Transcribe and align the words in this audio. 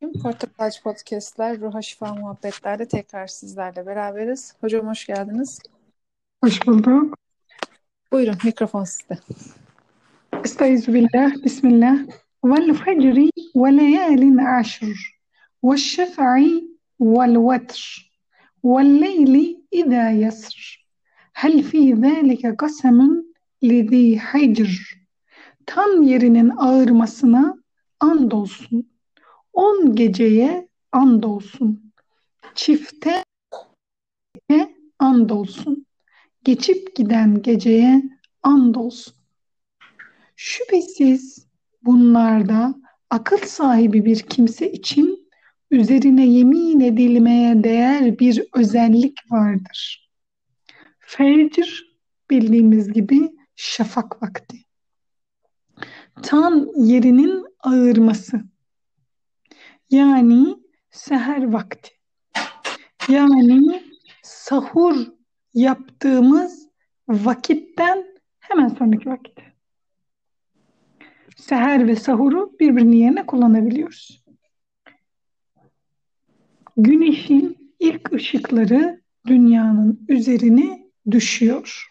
Portakalcı 0.00 0.82
Podcast'ler, 0.82 1.60
Ruha 1.60 1.82
Şifa 1.82 2.14
Muhabbetler'de 2.14 2.88
tekrar 2.88 3.26
sizlerle 3.26 3.86
beraberiz. 3.86 4.54
Hocam 4.60 4.86
hoş 4.88 5.06
geldiniz. 5.06 5.58
Hoş 6.44 6.66
bulduk. 6.66 7.18
Buyurun, 8.12 8.38
mikrofon 8.44 8.84
sizde. 8.84 9.18
Estaizu 10.44 10.94
billah, 10.94 11.44
bismillah. 11.44 11.98
Vel 12.44 12.74
fecri 12.74 13.30
ve 13.56 13.76
leyalin 13.76 14.36
aşr. 14.36 15.18
Ve 15.64 15.76
şef'i 15.76 16.64
vel 17.00 17.36
vetr. 17.50 18.10
Vel 18.64 19.00
leyli 19.00 19.60
idâ 19.70 20.10
yasr. 20.10 20.86
Hel 21.32 21.62
fî 21.62 21.96
zâlike 21.96 22.56
kasemun 22.56 23.34
lidî 23.62 24.18
hicr. 24.18 25.06
Tam 25.66 26.02
yerinin 26.02 26.48
ağırmasına 26.56 27.54
andolsun 28.00 28.95
on 29.56 29.94
geceye 29.94 30.68
andolsun. 30.92 31.92
Çifte 32.54 33.24
andolsun. 34.98 35.86
Geçip 36.44 36.96
giden 36.96 37.42
geceye 37.42 38.02
andolsun. 38.42 39.14
Şüphesiz 40.36 41.46
bunlarda 41.82 42.74
akıl 43.10 43.36
sahibi 43.36 44.04
bir 44.04 44.18
kimse 44.18 44.72
için 44.72 45.28
üzerine 45.70 46.26
yemin 46.26 46.80
edilmeye 46.80 47.64
değer 47.64 48.18
bir 48.18 48.44
özellik 48.54 49.18
vardır. 49.30 50.10
Fecr 50.98 51.84
bildiğimiz 52.30 52.92
gibi 52.92 53.32
şafak 53.56 54.22
vakti. 54.22 54.56
Tam 56.22 56.66
yerinin 56.76 57.44
ağırması 57.60 58.42
yani 59.90 60.56
seher 60.90 61.52
vakti. 61.52 61.90
Yani 63.08 63.82
sahur 64.22 65.06
yaptığımız 65.54 66.68
vakitten 67.08 68.04
hemen 68.40 68.68
sonraki 68.68 69.10
vakit. 69.10 69.38
Seher 71.36 71.88
ve 71.88 71.96
sahuru 71.96 72.56
birbirinin 72.60 72.96
yerine 72.96 73.26
kullanabiliyoruz. 73.26 74.24
Güneşin 76.76 77.74
ilk 77.80 78.12
ışıkları 78.12 79.00
dünyanın 79.26 80.06
üzerine 80.08 80.90
düşüyor. 81.10 81.86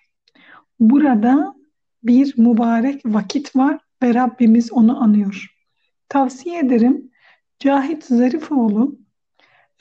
Burada 0.80 1.56
bir 2.04 2.38
mübarek 2.38 3.02
vakit 3.06 3.56
var 3.56 3.80
ve 4.04 4.14
Rabbimiz 4.14 4.72
onu 4.72 5.04
anıyor. 5.04 5.56
Tavsiye 6.10 6.60
ederim 6.60 7.12
Cahit 7.60 8.04
Zarifoğlu 8.04 9.00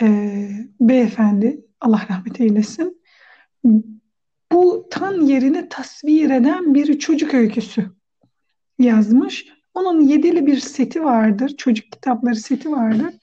e, 0.03 0.48
beyefendi 0.80 1.67
Allah 1.80 2.06
rahmet 2.11 2.41
eylesin 2.41 3.03
bu 4.53 4.86
tan 4.91 5.20
yerini 5.20 5.69
tasvir 5.69 6.30
eden 6.30 6.75
bir 6.75 6.98
çocuk 6.98 7.34
öyküsü 7.34 7.91
yazmış. 8.78 9.47
Onun 9.75 10.00
yedili 10.00 10.47
bir 10.47 10.56
seti 10.56 11.05
vardır. 11.05 11.56
Çocuk 11.56 11.92
kitapları 11.92 12.36
seti 12.36 12.70
vardır. 12.70 13.14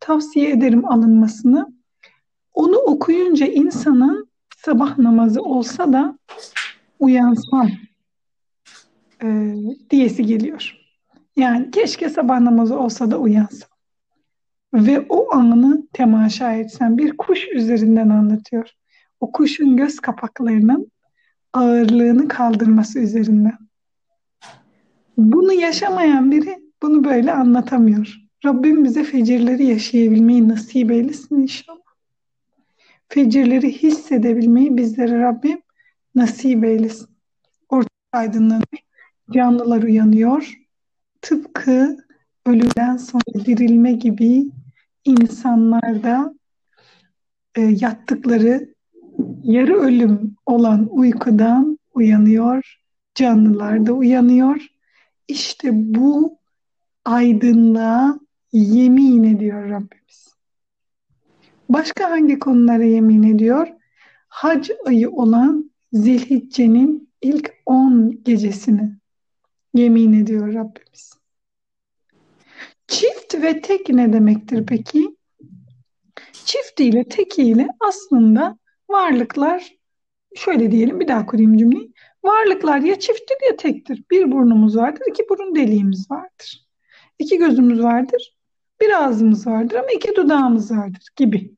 Tavsiye 0.00 0.50
ederim 0.50 0.84
alınmasını. 0.84 1.74
Onu 2.52 2.76
okuyunca 2.76 3.46
insanın 3.46 4.30
sabah 4.56 4.98
namazı 4.98 5.42
olsa 5.42 5.92
da 5.92 6.18
uyansam 6.98 7.70
e, 9.22 9.54
diyesi 9.90 10.26
geliyor. 10.26 10.76
Yani 11.36 11.70
keşke 11.70 12.08
sabah 12.08 12.40
namazı 12.40 12.78
olsa 12.78 13.10
da 13.10 13.18
uyansam 13.18 13.69
ve 14.74 15.06
o 15.08 15.34
anı 15.34 15.86
temaşa 15.92 16.52
etsen 16.52 16.98
bir 16.98 17.16
kuş 17.16 17.48
üzerinden 17.54 18.08
anlatıyor. 18.08 18.70
O 19.20 19.32
kuşun 19.32 19.76
göz 19.76 20.00
kapaklarının 20.00 20.92
ağırlığını 21.52 22.28
kaldırması 22.28 22.98
üzerinden. 22.98 23.58
Bunu 25.18 25.52
yaşamayan 25.52 26.30
biri 26.30 26.58
bunu 26.82 27.04
böyle 27.04 27.32
anlatamıyor. 27.32 28.16
Rabbim 28.44 28.84
bize 28.84 29.04
fecirleri 29.04 29.66
yaşayabilmeyi 29.66 30.48
nasip 30.48 30.90
eylesin 30.90 31.36
inşallah. 31.36 31.80
Fecirleri 33.08 33.72
hissedebilmeyi 33.72 34.76
bizlere 34.76 35.18
Rabbim 35.22 35.62
nasip 36.14 36.64
eylesin. 36.64 37.08
Orta 37.68 37.88
aydınlanıyor, 38.12 38.80
canlılar 39.30 39.82
uyanıyor. 39.82 40.54
Tıpkı 41.22 41.96
ölümden 42.46 42.96
sonra 42.96 43.44
dirilme 43.46 43.92
gibi 43.92 44.46
insanlarda 45.04 46.34
e, 47.54 47.60
yattıkları 47.60 48.74
yarı 49.42 49.74
ölüm 49.74 50.36
olan 50.46 50.88
uykudan 50.90 51.78
uyanıyor, 51.94 52.80
canlılar 53.14 53.86
da 53.86 53.92
uyanıyor. 53.92 54.66
İşte 55.28 55.68
bu 55.72 56.38
aydınlığa 57.04 58.20
yemin 58.52 59.24
ediyor 59.24 59.68
Rabbimiz. 59.70 60.34
Başka 61.68 62.10
hangi 62.10 62.38
konulara 62.38 62.84
yemin 62.84 63.22
ediyor? 63.22 63.68
Hac 64.28 64.70
ayı 64.86 65.10
olan 65.10 65.70
Zilhicce'nin 65.92 67.10
ilk 67.22 67.54
10 67.66 68.22
gecesini 68.24 68.92
yemin 69.74 70.12
ediyor 70.12 70.54
Rabbimiz. 70.54 71.19
Çift 72.90 73.34
ve 73.34 73.60
tek 73.60 73.88
ne 73.88 74.12
demektir 74.12 74.66
peki? 74.66 75.16
Çift 76.32 76.80
ile 76.80 77.04
tek 77.04 77.38
ile 77.38 77.68
aslında 77.80 78.58
varlıklar 78.88 79.72
şöyle 80.36 80.70
diyelim 80.70 81.00
bir 81.00 81.08
daha 81.08 81.26
kurayım 81.26 81.56
cümleyi. 81.56 81.92
Varlıklar 82.24 82.78
ya 82.78 82.98
çifttir 82.98 83.36
ya 83.50 83.56
tektir. 83.56 84.04
Bir 84.10 84.32
burnumuz 84.32 84.76
vardır, 84.76 85.02
iki 85.10 85.28
burun 85.28 85.54
deliğimiz 85.54 86.10
vardır. 86.10 86.66
İki 87.18 87.38
gözümüz 87.38 87.82
vardır, 87.82 88.36
bir 88.80 89.04
ağzımız 89.04 89.46
vardır 89.46 89.76
ama 89.76 89.88
iki 89.96 90.16
dudağımız 90.16 90.70
vardır 90.70 91.08
gibi. 91.16 91.54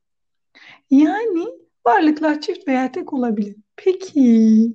Yani 0.89 1.47
varlıklar 1.85 2.41
çift 2.41 2.67
veya 2.67 2.91
tek 2.91 3.13
olabilir. 3.13 3.55
Peki 3.75 4.73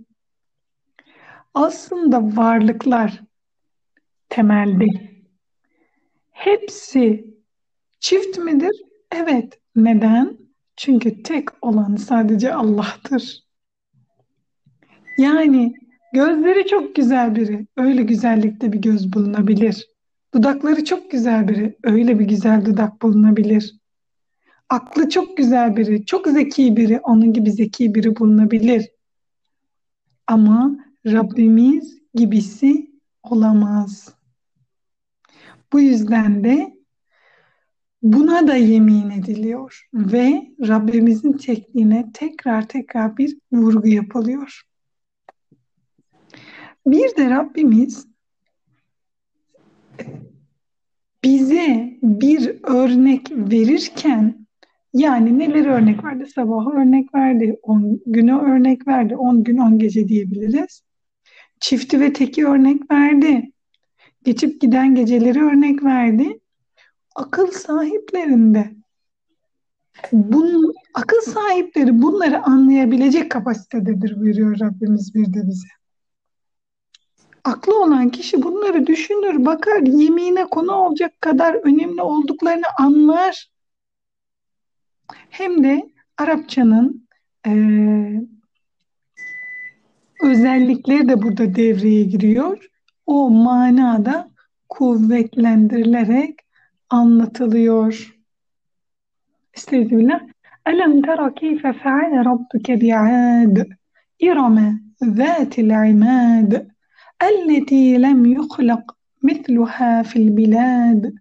aslında 1.54 2.36
varlıklar 2.36 3.20
temelde 4.28 5.07
Hepsi 6.38 7.34
çift 8.00 8.38
midir? 8.38 8.82
Evet. 9.12 9.58
Neden? 9.76 10.38
Çünkü 10.76 11.22
tek 11.22 11.64
olan 11.64 11.96
sadece 11.96 12.54
Allah'tır. 12.54 13.44
Yani 15.18 15.74
gözleri 16.14 16.66
çok 16.66 16.94
güzel 16.94 17.36
biri, 17.36 17.66
öyle 17.76 18.02
güzellikte 18.02 18.72
bir 18.72 18.78
göz 18.78 19.12
bulunabilir. 19.12 19.88
Dudakları 20.34 20.84
çok 20.84 21.10
güzel 21.10 21.48
biri, 21.48 21.76
öyle 21.84 22.18
bir 22.18 22.24
güzel 22.24 22.64
dudak 22.64 23.02
bulunabilir. 23.02 23.80
Aklı 24.68 25.08
çok 25.08 25.36
güzel 25.36 25.76
biri, 25.76 26.06
çok 26.06 26.26
zeki 26.26 26.76
biri, 26.76 27.00
onun 27.00 27.32
gibi 27.32 27.52
zeki 27.52 27.94
biri 27.94 28.16
bulunabilir. 28.16 28.88
Ama 30.26 30.76
Rabbimiz 31.06 31.98
gibisi 32.14 32.90
olamaz. 33.22 34.17
Bu 35.72 35.80
yüzden 35.80 36.44
de 36.44 36.78
buna 38.02 38.48
da 38.48 38.54
yemin 38.54 39.10
ediliyor 39.10 39.88
ve 39.94 40.52
Rabbimizin 40.68 41.32
tekniğine 41.32 42.06
tekrar 42.14 42.68
tekrar 42.68 43.16
bir 43.16 43.38
vurgu 43.52 43.88
yapılıyor. 43.88 44.62
Bir 46.86 47.16
de 47.16 47.30
Rabbimiz 47.30 48.06
bize 51.24 51.98
bir 52.02 52.56
örnek 52.62 53.30
verirken 53.30 54.46
yani 54.94 55.38
neler 55.38 55.66
örnek 55.66 56.04
verdi? 56.04 56.26
Sabahı 56.26 56.70
örnek 56.70 57.14
verdi, 57.14 57.58
on 57.62 58.02
günü 58.06 58.34
örnek 58.34 58.86
verdi, 58.88 59.16
on 59.16 59.44
gün 59.44 59.58
on 59.58 59.78
gece 59.78 60.08
diyebiliriz. 60.08 60.82
Çifti 61.60 62.00
ve 62.00 62.12
teki 62.12 62.46
örnek 62.46 62.90
verdi 62.90 63.52
geçip 64.24 64.60
giden 64.60 64.94
geceleri 64.94 65.44
örnek 65.44 65.84
verdi. 65.84 66.40
Akıl 67.14 67.46
sahiplerinde 67.46 68.78
bunun, 70.12 70.74
akıl 70.94 71.20
sahipleri 71.20 72.02
bunları 72.02 72.42
anlayabilecek 72.42 73.30
kapasitededir 73.30 74.20
buyuruyor 74.20 74.60
Rabbimiz 74.60 75.14
bir 75.14 75.34
de 75.34 75.46
bize. 75.46 75.68
Aklı 77.44 77.82
olan 77.82 78.08
kişi 78.08 78.42
bunları 78.42 78.86
düşünür, 78.86 79.46
bakar, 79.46 79.82
yemine 79.82 80.44
konu 80.44 80.72
olacak 80.72 81.20
kadar 81.20 81.54
önemli 81.54 82.02
olduklarını 82.02 82.66
anlar. 82.78 83.50
Hem 85.30 85.64
de 85.64 85.92
Arapçanın 86.18 87.08
e, 87.46 87.52
özellikleri 90.24 91.08
de 91.08 91.22
burada 91.22 91.54
devreye 91.54 92.02
giriyor 92.02 92.68
o 93.08 93.18
manada 93.30 94.16
kuvvetlendirilerek 94.68 96.34
anlatılıyor. 96.90 98.18
بالله 99.72 100.20
ألم 100.68 100.92
تر 101.06 101.20
كيف 101.28 101.66
فعل 101.66 102.26
ربك 102.26 102.70
بعاد 102.70 103.56
إرم 104.24 104.56
ذات 105.04 105.58
العماد 105.58 106.68
التي 107.22 107.98
لم 107.98 108.26
يخلق 108.26 108.96
مثلها 109.22 110.02
في 110.02 110.16
البلاد 110.16 111.14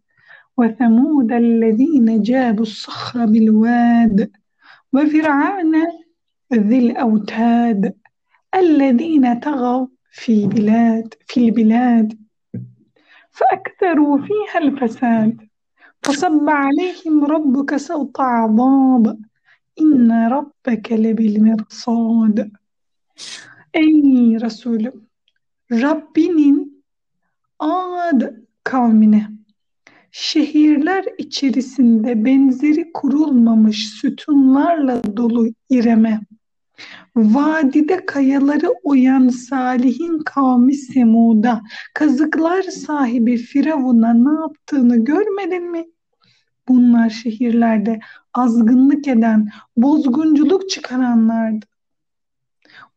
وثمود 0.57 1.31
الذين 1.31 2.22
جابوا 2.22 2.68
الصخر 2.72 3.25
بالواد 3.25 4.31
وفرعون 4.94 5.75
ذي 6.54 6.80
الأوتاد 6.80 7.94
الذين 8.56 9.40
طغوا 9.40 9.88
في 10.17 10.46
بلاد 10.46 11.14
في 11.26 11.40
البلاد 11.40 12.19
فأكثروا 13.31 14.19
فيها 14.19 14.58
الفساد 14.58 15.49
فصب 16.02 16.49
عليهم 16.49 17.25
ربك 17.25 17.76
سوط 17.76 18.20
عذاب 18.20 19.19
إن 19.81 20.29
ربك 20.29 20.93
لبالمرصاد 20.93 22.52
Ey 23.75 24.37
Resulüm 24.40 25.06
Rabbinin 25.73 26.84
Ad 27.58 28.34
kavmine 28.64 29.29
şehirler 30.11 31.05
içerisinde 31.19 32.25
benzeri 32.25 32.93
kurulmamış 32.93 33.88
sütunlarla 34.00 35.17
dolu 35.17 35.49
İrem'e 35.70 36.20
vadide 37.15 38.06
kayaları 38.06 38.69
oyan 38.83 39.27
Salih'in 39.27 40.19
kavmi 40.19 40.74
Semud'a 40.75 41.62
kazıklar 41.94 42.63
sahibi 42.63 43.38
Firavun'a 43.38 44.13
ne 44.13 44.41
yaptığını 44.41 45.06
görmedin 45.06 45.71
mi? 45.71 45.85
Bunlar 46.68 47.09
şehirlerde 47.09 48.00
azgınlık 48.33 49.07
eden, 49.07 49.50
bozgunculuk 49.77 50.69
çıkaranlardı. 50.69 51.65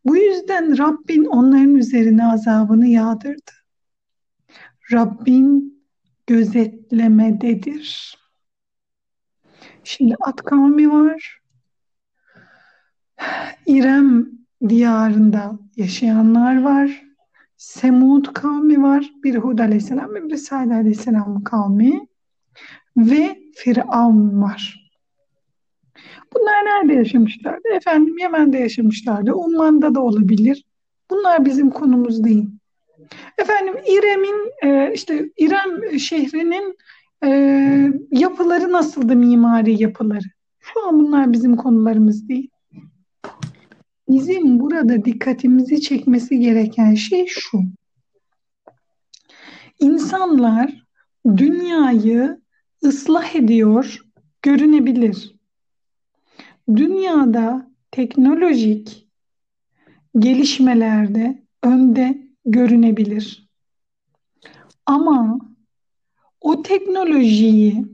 Bu 0.04 0.16
yüzden 0.16 0.78
Rabbin 0.78 1.24
onların 1.24 1.74
üzerine 1.74 2.26
azabını 2.26 2.86
yağdırdı. 2.86 3.52
Rabbin 4.92 5.80
gözetlemededir. 6.26 8.18
Şimdi 9.84 10.14
At 10.20 10.42
kavmi 10.42 10.92
var. 10.92 11.39
İrem 13.66 14.28
diyarında 14.68 15.58
yaşayanlar 15.76 16.62
var. 16.62 17.02
Semud 17.56 18.32
kavmi 18.32 18.82
var. 18.82 19.10
Bir 19.24 19.34
Hud 19.34 19.58
aleyhisselam 19.58 20.14
ve 20.14 20.28
bir 20.28 20.36
Salih 20.36 20.76
aleyhisselam 20.76 21.44
kavmi. 21.44 22.06
Ve 22.96 23.38
Firavun 23.54 24.42
var. 24.42 24.90
Bunlar 26.34 26.64
nerede 26.64 26.94
yaşamışlardı? 26.94 27.68
Efendim 27.74 28.18
Yemen'de 28.18 28.58
yaşamışlardı. 28.58 29.32
Umman'da 29.32 29.94
da 29.94 30.00
olabilir. 30.00 30.64
Bunlar 31.10 31.44
bizim 31.44 31.70
konumuz 31.70 32.24
değil. 32.24 32.48
Efendim 33.38 33.74
İrem'in 33.86 34.52
e, 34.62 34.92
işte 34.94 35.30
İrem 35.36 35.98
şehrinin 35.98 36.76
e, 37.24 37.30
yapıları 38.10 38.72
nasıldı 38.72 39.16
mimari 39.16 39.82
yapıları? 39.82 40.24
Şu 40.60 40.88
an 40.88 41.00
bunlar 41.00 41.32
bizim 41.32 41.56
konularımız 41.56 42.28
değil. 42.28 42.50
Bizim 44.10 44.60
burada 44.60 45.04
dikkatimizi 45.04 45.80
çekmesi 45.80 46.40
gereken 46.40 46.94
şey 46.94 47.26
şu. 47.26 47.62
İnsanlar 49.80 50.84
dünyayı 51.26 52.40
ıslah 52.84 53.34
ediyor, 53.34 54.00
görünebilir. 54.42 55.36
Dünyada 56.76 57.70
teknolojik 57.90 59.08
gelişmelerde 60.18 61.42
önde 61.62 62.28
görünebilir. 62.44 63.48
Ama 64.86 65.38
o 66.40 66.62
teknolojiyi 66.62 67.86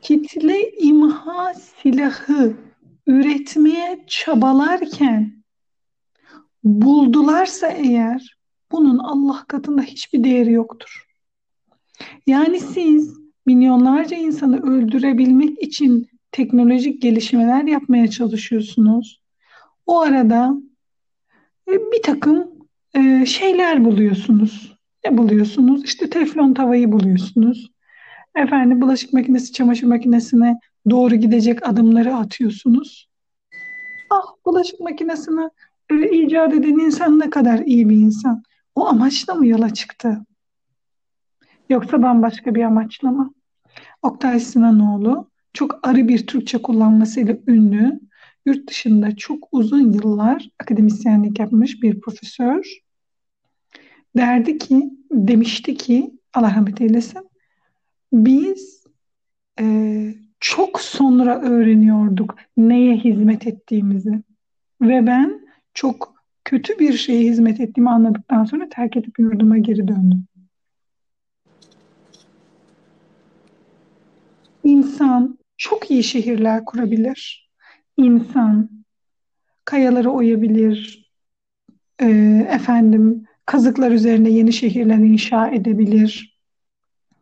kitle 0.00 0.70
imha 0.70 1.54
silahı 1.54 2.69
üretmeye 3.10 4.04
çabalarken 4.06 5.44
buldularsa 6.64 7.66
eğer 7.66 8.38
bunun 8.72 8.98
Allah 8.98 9.44
katında 9.48 9.82
hiçbir 9.82 10.24
değeri 10.24 10.52
yoktur. 10.52 11.06
Yani 12.26 12.60
siz 12.60 13.18
milyonlarca 13.46 14.16
insanı 14.16 14.62
öldürebilmek 14.62 15.62
için 15.62 16.08
teknolojik 16.32 17.02
gelişmeler 17.02 17.64
yapmaya 17.64 18.10
çalışıyorsunuz. 18.10 19.22
O 19.86 20.00
arada 20.00 20.54
e, 21.68 21.72
bir 21.72 22.02
takım 22.02 22.50
e, 22.94 23.26
şeyler 23.26 23.84
buluyorsunuz. 23.84 24.76
Ne 25.04 25.18
buluyorsunuz? 25.18 25.84
İşte 25.84 26.10
teflon 26.10 26.54
tavayı 26.54 26.92
buluyorsunuz. 26.92 27.70
Efendim 28.34 28.80
bulaşık 28.80 29.12
makinesi, 29.12 29.52
çamaşır 29.52 29.86
makinesine 29.86 30.58
doğru 30.90 31.14
gidecek 31.14 31.68
adımları 31.68 32.14
atıyorsunuz. 32.16 33.08
Ah 34.10 34.24
bulaşık 34.46 34.80
makinesini 34.80 35.50
e, 35.90 36.10
icat 36.10 36.54
eden 36.54 36.78
insan 36.78 37.18
ne 37.18 37.30
kadar 37.30 37.58
iyi 37.58 37.88
bir 37.88 37.96
insan. 37.96 38.42
O 38.74 38.86
amaçla 38.86 39.34
mı 39.34 39.46
yola 39.46 39.74
çıktı? 39.74 40.26
Yoksa 41.68 42.02
bambaşka 42.02 42.54
bir 42.54 42.62
amaçla 42.62 43.10
mı? 43.10 43.34
Oktay 44.02 44.40
Sinanoğlu 44.40 45.30
çok 45.52 45.88
arı 45.88 46.08
bir 46.08 46.26
Türkçe 46.26 46.62
kullanmasıyla 46.62 47.36
ünlü, 47.46 48.00
yurt 48.46 48.68
dışında 48.68 49.16
çok 49.16 49.48
uzun 49.52 49.92
yıllar 49.92 50.50
akademisyenlik 50.58 51.38
yapmış 51.38 51.82
bir 51.82 52.00
profesör. 52.00 52.80
Derdi 54.16 54.58
ki, 54.58 54.90
demişti 55.12 55.74
ki, 55.74 56.18
Allah 56.34 56.50
rahmet 56.50 56.80
eylesin, 56.80 57.30
biz 58.12 58.84
e, 59.60 59.64
çok 60.40 60.80
sonra 60.80 61.40
öğreniyorduk 61.40 62.36
neye 62.56 62.96
hizmet 62.96 63.46
ettiğimizi. 63.46 64.22
Ve 64.80 65.06
ben 65.06 65.48
çok 65.74 66.14
kötü 66.44 66.78
bir 66.78 66.92
şeye 66.92 67.22
hizmet 67.22 67.60
ettiğimi 67.60 67.90
anladıktan 67.90 68.44
sonra 68.44 68.68
terk 68.68 68.96
edip 68.96 69.18
yurduma 69.18 69.58
geri 69.58 69.88
döndüm. 69.88 70.24
İnsan 74.64 75.38
çok 75.56 75.90
iyi 75.90 76.02
şehirler 76.02 76.64
kurabilir. 76.64 77.50
İnsan 77.96 78.70
kayaları 79.64 80.10
oyabilir, 80.10 81.10
e, 81.98 82.08
efendim 82.50 83.24
kazıklar 83.46 83.90
üzerine 83.90 84.30
yeni 84.30 84.52
şehirler 84.52 84.98
inşa 84.98 85.48
edebilir. 85.48 86.40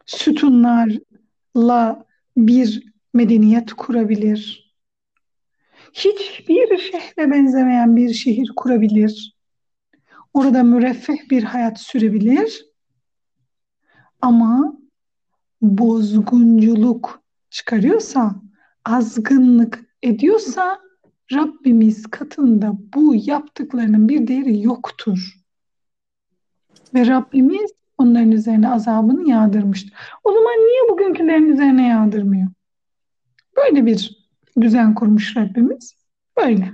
Sütunlarla 0.06 2.06
bir 2.37 2.88
medeniyet 3.18 3.72
kurabilir. 3.72 4.75
Hiçbir 5.92 6.78
şehre 6.78 7.30
benzemeyen 7.30 7.96
bir 7.96 8.12
şehir 8.12 8.52
kurabilir. 8.56 9.37
Orada 10.34 10.62
müreffeh 10.62 11.30
bir 11.30 11.42
hayat 11.42 11.80
sürebilir. 11.80 12.66
Ama 14.20 14.78
bozgunculuk 15.62 17.22
çıkarıyorsa, 17.50 18.42
azgınlık 18.84 19.84
ediyorsa 20.02 20.78
Rabbimiz 21.32 22.06
katında 22.06 22.72
bu 22.94 23.14
yaptıklarının 23.16 24.08
bir 24.08 24.26
değeri 24.26 24.62
yoktur. 24.62 25.34
Ve 26.94 27.06
Rabbimiz 27.06 27.70
onların 27.98 28.32
üzerine 28.32 28.68
azabını 28.68 29.28
yağdırmıştır. 29.28 29.92
O 30.25 30.32
zaman 30.32 30.54
niye 30.54 30.90
bugünkülerin 30.90 31.48
üzerine 31.48 31.88
yağdırmıyor? 31.88 32.48
Böyle 33.57 33.87
bir 33.87 34.28
düzen 34.61 34.95
kurmuş 34.95 35.37
Rabbimiz. 35.37 35.95
Böyle. 36.37 36.73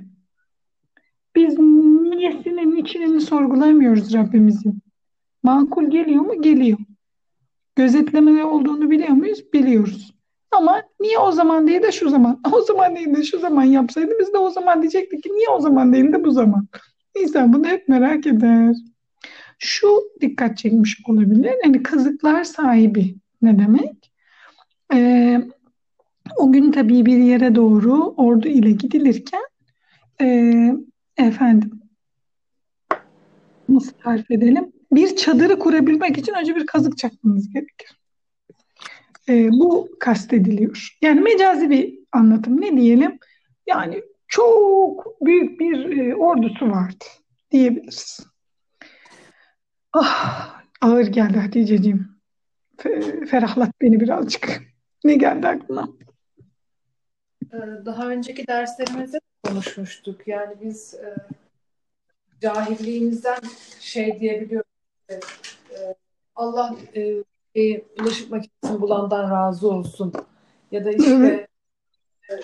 Biz 1.37 1.59
niyesinin 1.59 2.77
içini 2.77 3.21
sorgulamıyoruz 3.21 4.15
Rabbimizin. 4.15 4.79
Makul 5.43 5.91
geliyor 5.91 6.23
mu? 6.23 6.43
Geliyor. 6.43 6.79
Gözetlemeli 7.77 8.45
olduğunu 8.45 8.91
biliyor 8.91 9.09
muyuz? 9.09 9.53
Biliyoruz. 9.53 10.15
Ama 10.51 10.83
niye 11.01 11.19
o 11.19 11.33
zaman 11.33 11.67
değil 11.67 11.83
de 11.83 11.93
şu 11.93 12.11
zaman? 12.11 12.41
O 12.53 12.61
zaman 12.61 12.97
değil 12.97 13.17
de 13.17 13.23
şu 13.23 13.39
zaman 13.39 13.65
yapsaydı 13.65 14.13
biz 14.21 14.33
de 14.33 14.39
o 14.39 14.51
zaman 14.51 14.83
diyecektik 14.83 15.23
ki 15.23 15.33
niye 15.33 15.49
o 15.49 15.61
zaman 15.61 15.93
değil 15.93 16.13
de 16.13 16.25
bu 16.25 16.31
zaman? 16.31 16.69
İnsan 17.21 17.53
bunu 17.53 17.67
hep 17.67 17.89
merak 17.89 18.27
eder. 18.27 18.75
Şu 19.59 20.03
dikkat 20.21 20.59
çekmiş 20.59 21.01
olabilir. 21.09 21.55
Yani 21.65 21.83
kazıklar 21.83 22.45
sahibi 22.45 23.17
ne 23.43 23.59
demek? 23.59 24.13
Ee, 24.95 25.41
o 26.37 26.53
gün 26.53 26.73
tabii 26.73 27.07
bir 27.07 27.19
yere 27.19 27.55
doğru 27.55 28.15
ordu 28.17 28.49
ile 28.49 28.71
gidilirken 28.71 29.43
e, 30.21 30.27
efendim 31.17 31.81
nasıl 33.69 33.93
tarif 33.93 34.31
edelim? 34.31 34.73
Bir 34.93 35.17
çadırı 35.17 35.59
kurabilmek 35.59 36.19
için 36.19 36.35
önce 36.35 36.57
bir 36.57 36.67
kazık 36.67 36.99
çakmanız 36.99 37.53
gerekir. 37.53 37.99
E, 39.29 39.51
bu 39.51 39.89
kastediliyor. 40.01 40.97
Yani 41.03 41.21
mecazi 41.21 41.71
bir 41.71 41.99
anlatım 42.13 42.61
ne 42.61 42.77
diyelim? 42.77 43.19
Yani 43.67 44.03
çok 44.29 45.07
büyük 45.21 45.61
bir 45.61 45.99
e, 45.99 46.17
ordusu 46.17 46.71
vardı 46.71 47.05
diyebiliriz. 47.51 48.21
Ah, 49.93 50.61
ağır 50.81 51.07
geldi 51.07 51.39
Hatice'ciğim. 51.39 52.09
Fe- 52.79 53.27
ferahlat 53.27 53.71
beni 53.81 54.01
birazcık. 54.01 54.63
Ne 55.05 55.15
geldi 55.15 55.49
aklına? 55.49 55.89
Ee, 57.55 57.87
Daha 57.87 58.09
önceki 58.09 58.47
derslerimizde 58.47 59.17
de 59.17 59.49
konuşmuştuk. 59.49 60.29
Yani 60.29 60.55
biz 60.61 60.95
e, 60.95 61.15
cahilliğimizden 62.41 63.41
şey 63.81 64.21
diyebiliyoruz. 64.21 64.71
E, 65.09 65.15
e, 65.15 65.21
Allah 66.37 66.77
e, 67.57 67.83
bulaşık 67.99 68.31
makinesini 68.31 68.81
bulandan 68.81 69.31
razı 69.31 69.69
olsun. 69.69 70.13
Ya 70.73 70.85
da 70.85 70.91
işte 70.91 71.47
e, 72.31 72.35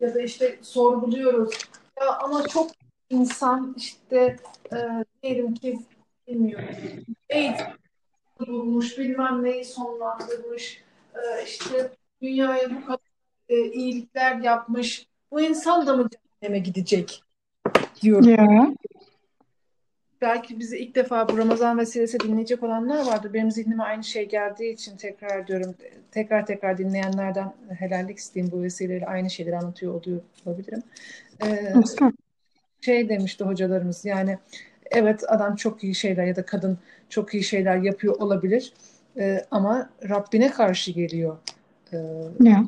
ya 0.00 0.14
da 0.14 0.22
işte 0.22 0.58
sorguluyoruz. 0.62 1.54
Ya 2.00 2.18
ama 2.18 2.48
çok 2.48 2.70
insan 3.10 3.74
işte 3.76 4.36
e, 4.72 4.76
diyelim 5.22 5.54
ki 5.54 5.78
bilmiyorum. 6.28 6.66
AIDS 7.32 7.60
bulmuş, 8.40 8.98
bilmem 8.98 9.44
neyi 9.44 9.64
sonlandırmış. 9.64 10.82
E, 11.14 11.44
işte 11.44 11.90
dünyaya 12.22 12.70
bu 12.70 12.86
kadar 12.86 13.09
e, 13.50 13.64
iyilikler 13.72 14.36
yapmış. 14.36 15.06
Bu 15.32 15.40
insan 15.40 15.86
da 15.86 15.96
mı 15.96 16.08
cehenneme 16.10 16.58
gidecek 16.58 17.22
diyorum. 18.02 18.28
Ya. 18.28 18.74
Belki 20.20 20.58
bizi 20.58 20.78
ilk 20.78 20.94
defa 20.94 21.28
bu 21.28 21.38
Ramazan 21.38 21.78
vesilesi 21.78 22.20
dinleyecek 22.20 22.62
olanlar 22.62 23.06
vardır. 23.06 23.34
Benim 23.34 23.50
zihnime 23.50 23.82
aynı 23.82 24.04
şey 24.04 24.28
geldiği 24.28 24.72
için 24.72 24.96
tekrar 24.96 25.46
diyorum. 25.46 25.74
Tekrar 26.10 26.46
tekrar 26.46 26.78
dinleyenlerden 26.78 27.52
helallik 27.78 28.18
isteyeyim 28.18 28.52
bu 28.52 28.62
vesileyle 28.62 29.06
aynı 29.06 29.30
şeyleri 29.30 29.56
anlatıyor 29.56 29.94
oluyor 29.94 30.20
olabilirim. 30.46 30.82
Ee, 31.44 31.74
şey 32.80 33.08
demişti 33.08 33.44
hocalarımız 33.44 34.04
yani 34.04 34.38
evet 34.90 35.24
adam 35.28 35.56
çok 35.56 35.84
iyi 35.84 35.94
şeyler 35.94 36.24
ya 36.24 36.36
da 36.36 36.46
kadın 36.46 36.78
çok 37.08 37.34
iyi 37.34 37.42
şeyler 37.42 37.76
yapıyor 37.76 38.14
olabilir 38.20 38.72
Ee, 39.16 39.44
ama 39.50 39.90
Rabbine 40.08 40.50
karşı 40.50 40.90
geliyor. 40.90 41.36
Ee, 41.92 41.96
Ya. 42.40 42.64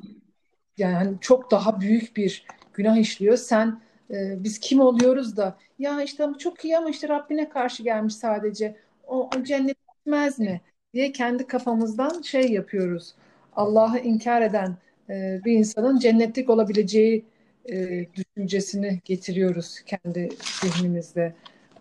Yani 0.78 1.14
çok 1.20 1.50
daha 1.50 1.80
büyük 1.80 2.16
bir 2.16 2.46
günah 2.74 2.96
işliyor. 2.96 3.36
Sen 3.36 3.80
e, 4.10 4.44
biz 4.44 4.58
kim 4.58 4.80
oluyoruz 4.80 5.36
da 5.36 5.58
ya 5.78 6.02
işte 6.02 6.26
çok 6.38 6.64
iyi 6.64 6.78
ama 6.78 6.90
işte 6.90 7.08
Rabbine 7.08 7.48
karşı 7.48 7.82
gelmiş 7.82 8.14
sadece. 8.14 8.76
O, 9.06 9.30
o 9.36 9.42
cennet 9.44 9.76
gitmez 9.88 10.38
mi 10.38 10.60
diye 10.94 11.12
kendi 11.12 11.46
kafamızdan 11.46 12.22
şey 12.22 12.52
yapıyoruz. 12.52 13.14
Allah'ı 13.56 13.98
inkar 13.98 14.42
eden 14.42 14.76
e, 15.10 15.40
bir 15.44 15.52
insanın 15.52 15.98
cennetlik 15.98 16.50
olabileceği 16.50 17.24
e, 17.72 18.06
düşüncesini 18.14 19.00
getiriyoruz 19.04 19.80
kendi 19.86 20.28
zihnimizde. 20.62 21.34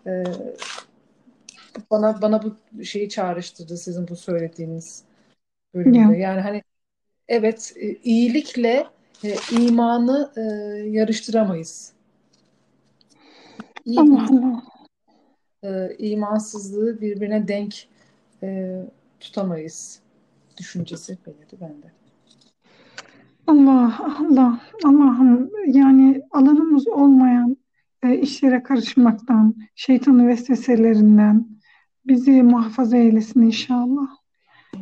E, 0.06 0.24
bana 1.90 2.22
bana 2.22 2.42
bu 2.42 2.84
şeyi 2.84 3.08
çağrıştırdı 3.08 3.76
sizin 3.76 4.08
bu 4.08 4.16
söylediğiniz 4.16 5.04
bölümde. 5.74 5.98
Ya. 5.98 6.12
Yani 6.12 6.40
hani 6.40 6.62
Evet, 7.28 7.72
e, 7.76 7.94
iyilikle 7.94 8.86
e, 9.24 9.36
imanı 9.60 10.32
e, 10.36 10.40
yarıştıramayız. 10.88 11.92
Allah 13.96 14.26
Allah. 14.30 14.62
e, 15.62 15.96
imansızlığı 15.98 17.00
birbirine 17.00 17.48
denk 17.48 17.88
e, 18.42 18.78
tutamayız 19.20 20.00
düşüncesi 20.58 21.18
belirdi 21.26 21.56
bende. 21.60 21.92
Allah 23.46 24.16
Allah 24.20 24.60
Allah'ım 24.84 25.50
yani 25.66 26.22
alanımız 26.30 26.88
olmayan 26.88 27.56
e, 28.02 28.18
işlere 28.18 28.62
karışmaktan, 28.62 29.54
şeytanın 29.74 30.28
vesveselerinden 30.28 31.46
bizi 32.06 32.42
muhafaza 32.42 32.96
eylesin 32.96 33.42
inşallah. 33.42 34.21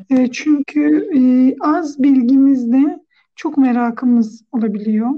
E, 0.09 0.31
çünkü 0.31 1.09
e, 1.15 1.19
az 1.61 2.03
bilgimizde 2.03 2.99
çok 3.35 3.57
merakımız 3.57 4.43
olabiliyor 4.51 5.09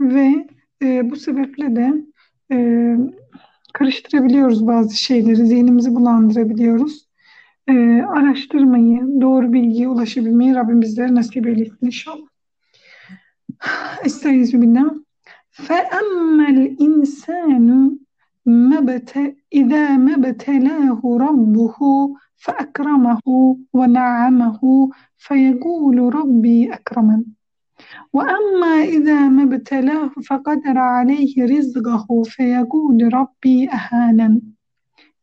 ve 0.00 0.46
e, 0.82 1.10
bu 1.10 1.16
sebeple 1.16 1.76
de 1.76 1.94
e, 2.52 2.96
karıştırabiliyoruz 3.72 4.66
bazı 4.66 4.96
şeyleri, 4.96 5.46
zihnimizi 5.46 5.94
bulandırabiliyoruz. 5.94 7.08
E, 7.68 7.72
araştırmayı, 8.02 9.00
doğru 9.20 9.52
bilgiye 9.52 9.88
ulaşabilmeyi 9.88 10.54
Rabbim 10.54 10.80
bizlere 10.80 11.14
nasip 11.14 11.46
eylesin 11.46 11.86
inşallah. 11.86 12.26
Estaizu 14.04 14.62
billah. 14.62 14.90
فَأَمَّا 15.66 16.46
الْإِنسَانُ 16.56 17.68
مَبْتَ 17.68 18.03
إِذَا 18.47 19.97
مَا 19.97 20.13
ابْتَلَاهُ 20.15 21.01
رَبُّهُ 21.05 21.77
فَأَكْرَمَهُ 22.37 23.21
وَنَعَّمَهُ 23.73 24.89
فَيَقُولُ 25.17 26.15
رَبِّي 26.15 26.73
أَكْرَمَنِ. 26.73 27.23
وَأَمَّا 28.13 28.75
إِذَا 28.83 29.29
مَا 29.29 29.43
ابْتَلَاهُ 29.43 30.09
فَقَدَرَ 30.29 30.77
عَلَيْهِ 30.77 31.45
رِزْقَهُ 31.45 32.23
فَيَقُولُ 32.23 33.13
رَبِّي 33.13 33.69
أَهَانَنِ. 33.69 34.41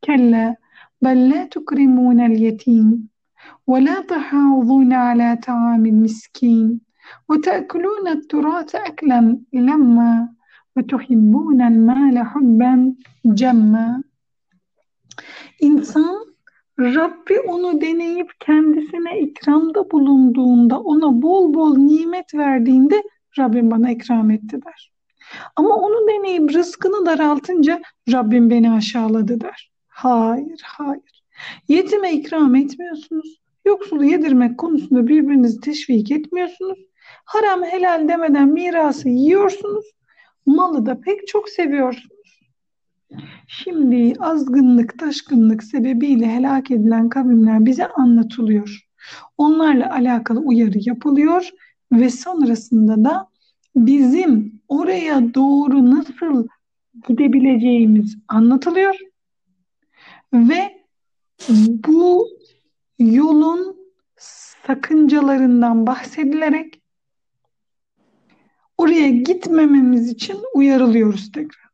كَلَّا 0.04 0.56
بَل 1.02 1.28
لَا 1.28 1.44
تُكْرِمُونَ 1.44 2.20
الْيَتِيمَ 2.20 3.08
ولا 3.66 4.00
تحاضون 4.00 4.92
على 4.92 5.36
طعام 5.46 5.86
المسكين 5.86 6.80
وتأكلون 7.28 8.08
التراث 8.08 8.74
أكلا 8.74 9.38
لما 9.52 10.28
ve 10.76 10.86
tuhibbûnel 10.86 11.78
mâle 11.78 12.22
hubben 12.22 12.96
cemme. 13.34 14.02
İnsan 15.60 16.26
Rabbi 16.80 17.40
onu 17.40 17.80
deneyip 17.80 18.30
kendisine 18.40 19.20
ikramda 19.20 19.90
bulunduğunda, 19.90 20.80
ona 20.80 21.22
bol 21.22 21.54
bol 21.54 21.76
nimet 21.76 22.34
verdiğinde 22.34 23.02
Rabbim 23.38 23.70
bana 23.70 23.90
ikram 23.90 24.30
etti 24.30 24.60
der. 24.66 24.92
Ama 25.56 25.74
onu 25.74 26.08
deneyip 26.08 26.54
rızkını 26.54 27.06
daraltınca 27.06 27.82
Rabbim 28.12 28.50
beni 28.50 28.70
aşağıladı 28.70 29.40
der. 29.40 29.72
Hayır, 29.88 30.60
hayır. 30.64 31.22
Yetime 31.68 32.12
ikram 32.12 32.54
etmiyorsunuz. 32.54 33.42
Yoksulu 33.64 34.04
yedirmek 34.04 34.58
konusunda 34.58 35.06
birbirinizi 35.06 35.60
teşvik 35.60 36.10
etmiyorsunuz. 36.10 36.78
Haram 37.24 37.62
helal 37.62 38.08
demeden 38.08 38.48
mirası 38.48 39.08
yiyorsunuz 39.08 39.84
Malı 40.46 40.86
da 40.86 41.00
pek 41.00 41.26
çok 41.26 41.48
seviyorsunuz. 41.48 42.40
Şimdi 43.46 44.14
azgınlık, 44.20 44.98
taşkınlık 44.98 45.64
sebebiyle 45.64 46.26
helak 46.26 46.70
edilen 46.70 47.08
kavimler 47.08 47.66
bize 47.66 47.86
anlatılıyor. 47.86 48.88
Onlarla 49.38 49.94
alakalı 49.94 50.40
uyarı 50.40 50.78
yapılıyor 50.80 51.50
ve 51.92 52.10
sonrasında 52.10 53.04
da 53.04 53.28
bizim 53.76 54.60
oraya 54.68 55.34
doğru 55.34 55.90
nasıl 55.90 56.48
gidebileceğimiz 57.08 58.16
anlatılıyor 58.28 58.94
ve 60.32 60.82
bu 61.88 62.28
yolun 62.98 63.76
sakıncalarından 64.18 65.86
bahsedilerek 65.86 66.81
oraya 68.82 69.10
gitmememiz 69.10 70.08
için 70.08 70.36
uyarılıyoruz 70.54 71.32
tekrar. 71.32 71.70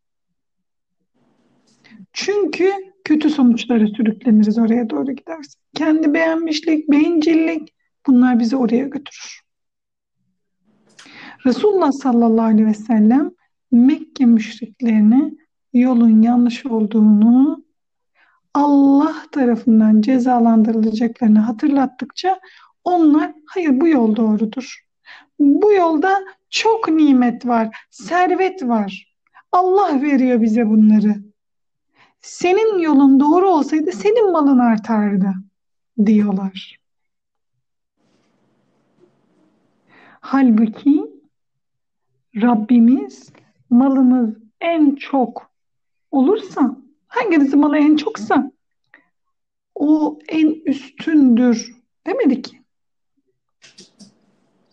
Çünkü 2.12 2.72
kötü 3.04 3.30
sonuçlara 3.30 3.86
sürükleniriz 3.86 4.58
oraya 4.58 4.90
doğru 4.90 5.12
gidersek. 5.12 5.60
Kendi 5.74 6.14
beğenmişlik, 6.14 6.90
bencillik 6.90 7.74
bunlar 8.06 8.38
bizi 8.38 8.56
oraya 8.56 8.84
götürür. 8.84 9.40
Resulullah 11.46 11.92
sallallahu 11.92 12.46
aleyhi 12.46 12.66
ve 12.66 12.74
sellem 12.74 13.30
Mekke 13.72 14.26
müşriklerine 14.26 15.30
yolun 15.72 16.22
yanlış 16.22 16.66
olduğunu 16.66 17.64
Allah 18.54 19.14
tarafından 19.32 20.00
cezalandırılacaklarını 20.00 21.38
hatırlattıkça 21.38 22.40
onlar 22.84 23.32
hayır 23.46 23.80
bu 23.80 23.88
yol 23.88 24.16
doğrudur. 24.16 24.87
Bu 25.38 25.72
yolda 25.72 26.24
çok 26.50 26.88
nimet 26.88 27.46
var, 27.46 27.86
servet 27.90 28.62
var. 28.62 29.14
Allah 29.52 30.02
veriyor 30.02 30.40
bize 30.40 30.68
bunları. 30.68 31.14
Senin 32.20 32.78
yolun 32.78 33.20
doğru 33.20 33.50
olsaydı 33.50 33.92
senin 33.92 34.32
malın 34.32 34.58
artardı 34.58 35.34
diyorlar. 36.06 36.78
Halbuki 40.20 41.02
Rabbimiz 42.36 43.32
malımız 43.70 44.34
en 44.60 44.94
çok 44.94 45.50
olursa 46.10 46.76
Hanginizin 47.08 47.60
malı 47.60 47.78
en 47.78 47.96
çoksa 47.96 48.52
o 49.74 50.18
en 50.28 50.62
üstündür 50.64 51.76
demedi 52.06 52.42
ki. 52.42 52.62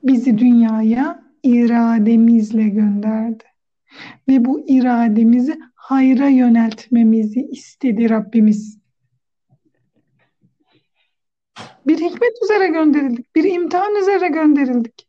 Bizi 0.05 0.37
dünyaya 0.37 1.23
irademizle 1.43 2.69
gönderdi. 2.69 3.43
Ve 4.27 4.45
bu 4.45 4.65
irademizi 4.67 5.59
hayra 5.75 6.27
yöneltmemizi 6.27 7.47
istedi 7.51 8.09
Rabbimiz. 8.09 8.79
Bir 11.87 11.97
hikmet 11.97 12.33
üzere 12.43 12.67
gönderildik, 12.67 13.35
bir 13.35 13.43
imtihan 13.43 13.95
üzere 13.95 14.27
gönderildik. 14.27 15.07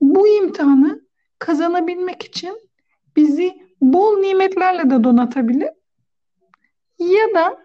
Bu 0.00 0.28
imtihanı 0.28 1.00
kazanabilmek 1.38 2.22
için 2.22 2.70
bizi 3.16 3.62
bol 3.80 4.18
nimetlerle 4.18 4.90
de 4.90 5.04
donatabilir 5.04 5.70
ya 6.98 7.34
da 7.34 7.64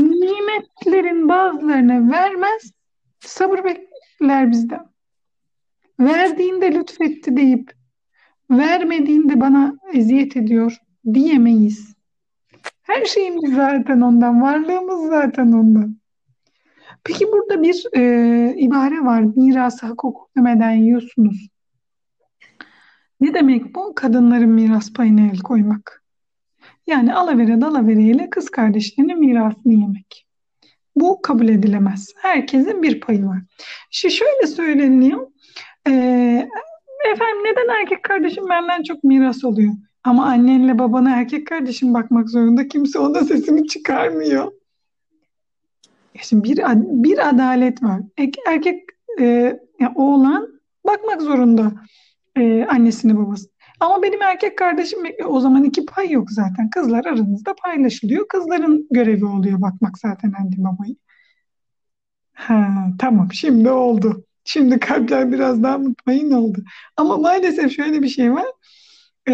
nimetlerin 0.00 1.28
bazılarını 1.28 2.12
vermez, 2.12 2.72
sabır 3.20 3.64
bekler 3.64 3.89
bizden. 4.50 4.86
Verdiğinde 6.00 6.74
lütfetti 6.74 7.36
deyip 7.36 7.72
vermediğinde 8.50 9.40
bana 9.40 9.74
eziyet 9.94 10.36
ediyor 10.36 10.76
diyemeyiz. 11.14 11.94
Her 12.82 13.04
şeyimiz 13.04 13.54
zaten 13.54 14.00
ondan, 14.00 14.42
varlığımız 14.42 15.08
zaten 15.08 15.52
ondan. 15.52 15.96
Peki 17.04 17.26
burada 17.32 17.62
bir 17.62 17.86
e, 17.96 18.54
ibare 18.56 19.04
var. 19.04 19.24
Mirası 19.36 19.86
hak 19.86 20.04
hukuk 20.04 20.30
yiyorsunuz. 20.76 21.48
Ne 23.20 23.34
demek 23.34 23.74
bu? 23.74 23.94
Kadınların 23.94 24.50
miras 24.50 24.92
payına 24.92 25.20
el 25.20 25.38
koymak. 25.38 26.04
Yani 26.86 27.14
alavere 27.14 27.60
dalavereyle 27.60 28.30
kız 28.30 28.50
kardeşlerinin 28.50 29.20
mirasını 29.20 29.72
yemek. 29.72 30.26
Bu 30.96 31.22
kabul 31.22 31.48
edilemez. 31.48 32.12
Herkesin 32.16 32.82
bir 32.82 33.00
payı 33.00 33.26
var. 33.26 33.38
İşte 33.90 34.10
şöyle 34.10 34.46
söyleniyor. 34.46 35.26
E, 35.86 35.92
efendim 37.12 37.44
neden 37.44 37.80
erkek 37.80 38.02
kardeşim 38.02 38.48
benden 38.48 38.82
çok 38.82 39.04
miras 39.04 39.44
oluyor? 39.44 39.72
Ama 40.04 40.26
annenle 40.26 40.78
babana 40.78 41.16
erkek 41.16 41.46
kardeşim 41.46 41.94
bakmak 41.94 42.30
zorunda. 42.30 42.68
Kimse 42.68 42.98
ona 42.98 43.24
sesini 43.24 43.68
çıkarmıyor. 43.68 44.52
Şimdi 46.22 46.44
bir, 46.44 46.58
bir 47.04 47.28
adalet 47.28 47.82
var. 47.82 48.00
Erkek 48.46 48.82
e, 49.20 49.24
yani 49.80 49.92
oğlan 49.96 50.60
bakmak 50.86 51.22
zorunda 51.22 51.72
e, 52.36 52.64
annesini 52.64 53.18
babası. 53.18 53.48
Ama 53.80 54.02
benim 54.02 54.22
erkek 54.22 54.58
kardeşim 54.58 54.98
o 55.26 55.40
zaman 55.40 55.64
iki 55.64 55.86
pay 55.86 56.10
yok 56.10 56.30
zaten. 56.30 56.70
Kızlar 56.70 57.04
aranızda 57.04 57.54
paylaşılıyor. 57.54 58.28
Kızların 58.28 58.86
görevi 58.90 59.24
oluyor 59.24 59.60
bakmak 59.60 59.98
zaten 59.98 60.32
anne 60.40 60.54
babayı. 60.58 60.96
Ha, 62.32 62.86
tamam 62.98 63.32
şimdi 63.32 63.70
oldu. 63.70 64.24
Şimdi 64.44 64.80
kalpler 64.80 65.32
biraz 65.32 65.62
daha 65.62 65.78
mutmain 65.78 66.30
oldu. 66.30 66.58
Ama 66.96 67.16
maalesef 67.16 67.76
şöyle 67.76 68.02
bir 68.02 68.08
şey 68.08 68.32
var. 68.32 68.46
Ee, 69.28 69.32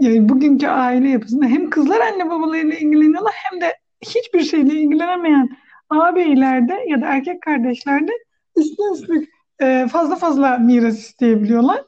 yani 0.00 0.28
bugünkü 0.28 0.66
aile 0.66 1.08
yapısında 1.08 1.46
hem 1.46 1.70
kızlar 1.70 2.00
anne 2.00 2.30
babalarıyla 2.30 2.74
ilgileniyorlar 2.74 3.34
hem 3.34 3.60
de 3.60 3.74
hiçbir 4.00 4.40
şeyle 4.40 4.74
ilgilenemeyen 4.74 5.48
ağabeylerde 5.90 6.84
ya 6.88 7.00
da 7.00 7.06
erkek 7.06 7.42
kardeşlerde 7.42 8.12
üstün 8.56 8.94
üstlük 8.94 9.28
e, 9.62 9.86
fazla 9.92 10.16
fazla 10.16 10.58
miras 10.58 10.98
isteyebiliyorlar. 10.98 11.84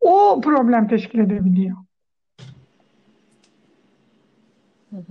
O 0.00 0.40
problem 0.40 0.88
teşkil 0.88 1.18
edebiliyor. 1.18 1.76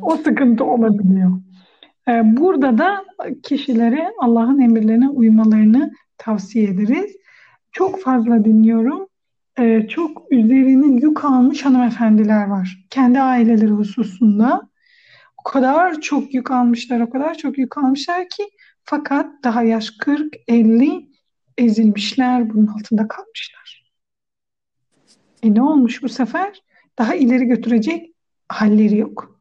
O 0.01 0.17
sıkıntı 0.17 0.63
olabiliyor. 0.63 1.41
E, 2.07 2.37
burada 2.37 2.77
da 2.77 3.05
kişilere 3.43 4.11
Allah'ın 4.21 4.59
emirlerine 4.59 5.09
uymalarını 5.09 5.91
tavsiye 6.17 6.69
ederiz. 6.69 7.15
Çok 7.71 8.01
fazla 8.01 8.45
dinliyorum. 8.45 9.07
E, 9.59 9.87
çok 9.87 10.31
üzerine 10.31 11.01
yük 11.01 11.25
almış 11.25 11.65
hanımefendiler 11.65 12.47
var. 12.47 12.85
Kendi 12.89 13.21
aileleri 13.21 13.71
hususunda 13.71 14.69
o 15.37 15.43
kadar 15.43 16.01
çok 16.01 16.33
yük 16.33 16.51
almışlar, 16.51 16.99
o 16.99 17.09
kadar 17.09 17.35
çok 17.35 17.57
yük 17.57 17.77
almışlar 17.77 18.29
ki 18.29 18.43
fakat 18.83 19.43
daha 19.43 19.63
yaş 19.63 19.91
40, 19.91 20.35
50 20.47 21.09
ezilmişler, 21.57 22.53
bunun 22.53 22.67
altında 22.67 23.07
kalmışlar. 23.07 23.56
E 25.47 25.53
ne 25.53 25.61
olmuş 25.61 26.03
bu 26.03 26.09
sefer? 26.09 26.61
Daha 26.99 27.15
ileri 27.15 27.45
götürecek 27.45 28.13
halleri 28.49 28.97
yok. 28.97 29.39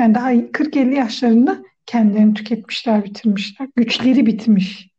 Yani 0.00 0.14
daha 0.14 0.32
40-50 0.32 0.94
yaşlarında 0.94 1.62
kendilerini 1.86 2.34
tüketmişler, 2.34 3.04
bitirmişler. 3.04 3.68
Güçleri 3.76 4.26
bitmiş. 4.26 4.90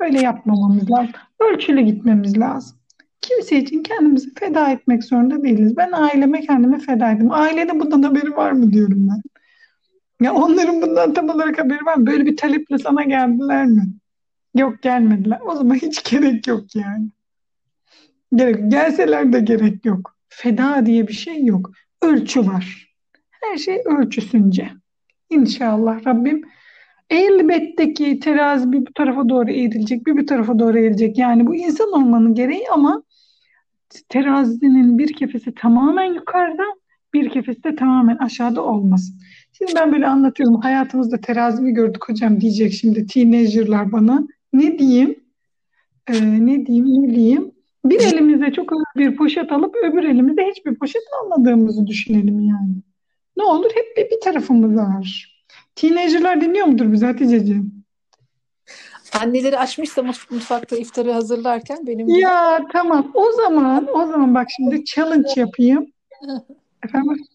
Böyle 0.00 0.20
yapmamamız 0.20 0.90
lazım. 0.90 1.12
Ölçülü 1.40 1.80
gitmemiz 1.80 2.38
lazım. 2.38 2.76
Kimse 3.20 3.58
için 3.58 3.82
kendimizi 3.82 4.34
feda 4.34 4.70
etmek 4.70 5.04
zorunda 5.04 5.42
değiliz. 5.42 5.76
Ben 5.76 5.92
aileme 5.92 6.40
kendimi 6.40 6.78
feda 6.78 7.10
ettim. 7.10 7.32
Ailede 7.32 7.80
bundan 7.80 8.02
haberi 8.02 8.36
var 8.36 8.52
mı 8.52 8.72
diyorum 8.72 9.08
ben. 9.08 9.22
Ya 10.26 10.34
onların 10.34 10.82
bundan 10.82 11.14
tam 11.14 11.28
olarak 11.28 11.58
haberi 11.58 11.86
var 11.86 11.94
mı? 11.94 12.06
Böyle 12.06 12.26
bir 12.26 12.36
taleple 12.36 12.78
sana 12.78 13.02
geldiler 13.02 13.66
mi? 13.66 13.86
Yok 14.54 14.82
gelmediler. 14.82 15.38
O 15.46 15.54
zaman 15.56 15.74
hiç 15.74 16.10
gerek 16.10 16.46
yok 16.46 16.76
yani. 16.76 17.08
Gerek, 18.34 18.70
gelseler 18.70 19.32
de 19.32 19.40
gerek 19.40 19.84
yok. 19.84 20.16
Feda 20.28 20.86
diye 20.86 21.08
bir 21.08 21.12
şey 21.12 21.44
yok. 21.44 21.70
Ölçü 22.02 22.46
var. 22.46 22.94
Her 23.30 23.56
şey 23.56 23.82
ölçüsünce. 23.84 24.70
İnşallah 25.30 26.06
Rabbim 26.06 26.42
elbette 27.10 27.92
ki 27.92 28.20
terazi 28.20 28.72
bir 28.72 28.80
bu 28.80 28.92
tarafa 28.92 29.28
doğru 29.28 29.50
eğrilecek, 29.50 30.06
bir 30.06 30.16
bu 30.16 30.26
tarafa 30.26 30.58
doğru 30.58 30.78
eğrilecek. 30.78 31.18
Yani 31.18 31.46
bu 31.46 31.56
insan 31.56 31.92
olmanın 31.92 32.34
gereği 32.34 32.64
ama 32.72 33.02
terazinin 34.08 34.98
bir 34.98 35.12
kefesi 35.12 35.54
tamamen 35.54 36.14
yukarıda, 36.14 36.64
bir 37.14 37.30
kefesi 37.30 37.64
de 37.64 37.76
tamamen 37.76 38.16
aşağıda 38.16 38.64
olmasın. 38.64 39.20
Şimdi 39.52 39.72
ben 39.76 39.92
böyle 39.92 40.06
anlatıyorum. 40.06 40.60
Hayatımızda 40.60 41.20
terazi 41.20 41.64
gördük 41.64 42.08
hocam 42.08 42.40
diyecek 42.40 42.72
şimdi 42.72 43.06
teenagerlar 43.06 43.92
bana. 43.92 44.26
Ne 44.52 44.78
diyeyim? 44.78 45.16
Ee, 46.08 46.46
ne 46.46 46.66
diyeyim, 46.66 46.86
ne 46.86 47.14
diyeyim? 47.14 47.52
Bir 47.90 48.00
elimize 48.00 48.52
çok 48.52 48.72
ağır 48.72 48.84
bir 48.96 49.16
poşet 49.16 49.52
alıp 49.52 49.76
öbür 49.76 50.04
elimize 50.04 50.42
hiçbir 50.42 50.74
poşet 50.74 51.02
almadığımızı 51.22 51.86
düşünelim 51.86 52.40
yani. 52.40 52.74
Ne 53.36 53.44
olur 53.44 53.70
hep 53.74 53.96
bir, 53.96 54.10
bir 54.10 54.20
tarafımız 54.20 54.76
var. 54.76 55.36
Teenagerlar 55.74 56.40
dinliyor 56.40 56.66
mudur 56.66 56.92
bizi 56.92 57.06
Hatice'ciğim? 57.06 57.84
Anneleri 59.20 59.58
açmışsa 59.58 60.02
mutfakta 60.02 60.76
iftarı 60.76 61.12
hazırlarken 61.12 61.86
benim... 61.86 62.08
Ya 62.08 62.66
tamam 62.72 63.10
o 63.14 63.32
zaman 63.32 63.88
o 63.94 64.06
zaman 64.06 64.34
bak 64.34 64.48
şimdi 64.56 64.84
challenge 64.84 65.28
yapayım. 65.36 65.92
Efendim? 66.84 67.26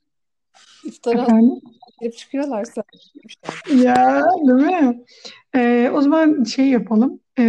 İftara 0.86 1.22
Efendim? 1.22 1.62
Girip 2.02 2.18
çıkıyorlarsa. 2.18 2.84
Ya 3.76 4.22
değil 4.48 4.82
mi? 4.82 5.04
Ee, 5.56 5.92
o 5.94 6.02
zaman 6.02 6.44
şey 6.44 6.68
yapalım. 6.68 7.20
Ee, 7.40 7.44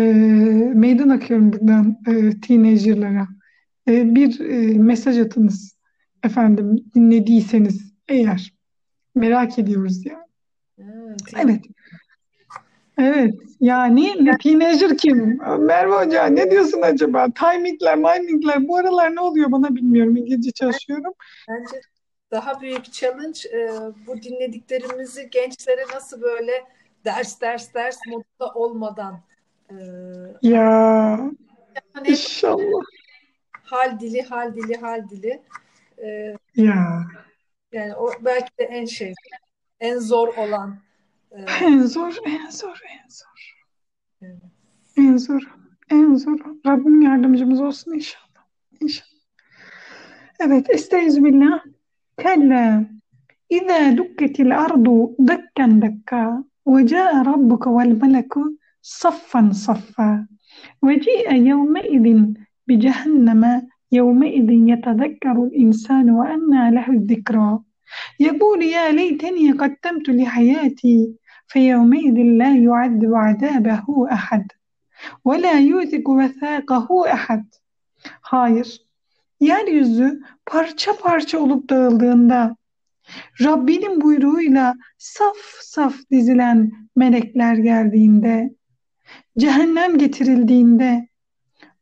meydan 0.74 1.08
akıyorum 1.08 1.52
buradan 1.52 1.96
e, 2.06 2.40
teenagerlara. 2.40 3.28
Ee, 3.88 4.14
bir 4.14 4.40
e, 4.40 4.78
mesaj 4.78 5.18
atınız. 5.18 5.76
Efendim 6.24 6.84
dinlediyseniz 6.94 7.92
eğer. 8.08 8.52
Merak 9.14 9.58
ediyoruz 9.58 10.06
ya. 10.06 10.26
Hmm, 10.76 11.16
evet. 11.36 11.60
Evet. 12.98 13.34
Yani 13.60 14.12
teenager 14.42 14.98
kim? 14.98 15.38
Merve 15.58 15.92
Hoca 15.92 16.26
ne 16.26 16.50
diyorsun 16.50 16.82
acaba? 16.82 17.28
Timingler, 17.30 17.96
mindingler 17.96 18.68
bu 18.68 18.76
aralar 18.76 19.14
ne 19.14 19.20
oluyor 19.20 19.52
bana 19.52 19.74
bilmiyorum. 19.74 20.16
İngilizce 20.16 20.50
çalışıyorum. 20.50 21.12
Bence 21.48 21.80
daha 22.32 22.60
büyük 22.60 22.92
challenge 22.92 23.40
e, 23.52 23.70
bu 24.06 24.22
dinlediklerimizi 24.22 25.30
gençlere 25.30 25.84
nasıl 25.94 26.22
böyle 26.22 26.64
ders 27.04 27.40
ders 27.40 27.74
ders 27.74 27.98
modunda 28.06 28.54
olmadan 28.54 29.20
e, 29.70 29.74
ya 30.42 30.62
yani 31.94 32.08
inşallah. 32.08 32.82
hal 33.62 34.00
dili 34.00 34.22
hal 34.22 34.54
dili 34.54 34.76
hal 34.76 35.08
dili. 35.08 35.42
E, 35.98 36.36
ya. 36.56 37.06
yani 37.72 37.94
o 37.94 38.10
belki 38.20 38.50
de 38.58 38.64
en 38.64 38.84
şey 38.84 39.14
en 39.80 39.98
zor 39.98 40.36
olan 40.36 40.78
e, 41.30 41.42
en 41.60 41.82
zor 41.82 42.16
en 42.24 42.50
zor 42.50 42.80
en 42.90 43.08
zor. 43.08 43.56
Evet. 44.22 44.42
en 44.96 45.16
zor 45.16 45.42
en 45.90 46.14
zor. 46.14 46.38
Rabbim 46.66 47.02
yardımcımız 47.02 47.60
olsun 47.60 47.92
inşallah. 47.92 48.46
İnşallah. 48.80 49.12
Evet 50.40 50.70
estağfirullah 50.70 51.64
كلا. 52.22 52.86
إذا 53.52 53.90
دكت 53.90 54.40
الأرض 54.40 55.14
دكا 55.18 55.66
دكا 55.66 56.44
وجاء 56.66 57.22
ربك 57.22 57.66
والملك 57.66 58.34
صفا 58.82 59.50
صفا. 59.52 60.26
وجيء 60.82 61.34
يومئذ 61.34 62.06
بجهنم 62.66 63.42
يومئذ 63.92 64.50
يتذكر 64.50 65.36
الإنسان 65.44 66.10
وأنى 66.10 66.70
له 66.70 66.86
الذكرى. 66.90 67.58
يقول 68.20 68.62
يا 68.62 68.92
ليتني 68.92 69.52
قدمت 69.52 70.08
لحياتي 70.08 71.14
فيومئذ 71.46 72.16
لا 72.40 72.56
يعذب 72.56 73.14
عذابه 73.14 73.86
أحد 74.12 74.46
وَلَا 75.24 75.58
يُوثِقُ 75.58 76.06
وَثَاقَهُ 76.08 76.88
أَحَدٍ. 77.14 77.44
Hayır. 78.22 78.91
Yeryüzü 79.42 80.22
parça 80.46 80.96
parça 80.96 81.38
olup 81.38 81.70
dağıldığında 81.70 82.56
Rabbinin 83.40 84.00
buyruğuyla 84.00 84.74
saf 84.98 85.36
saf 85.60 85.94
dizilen 86.10 86.72
melekler 86.96 87.54
geldiğinde, 87.54 88.54
cehennem 89.38 89.98
getirildiğinde 89.98 91.08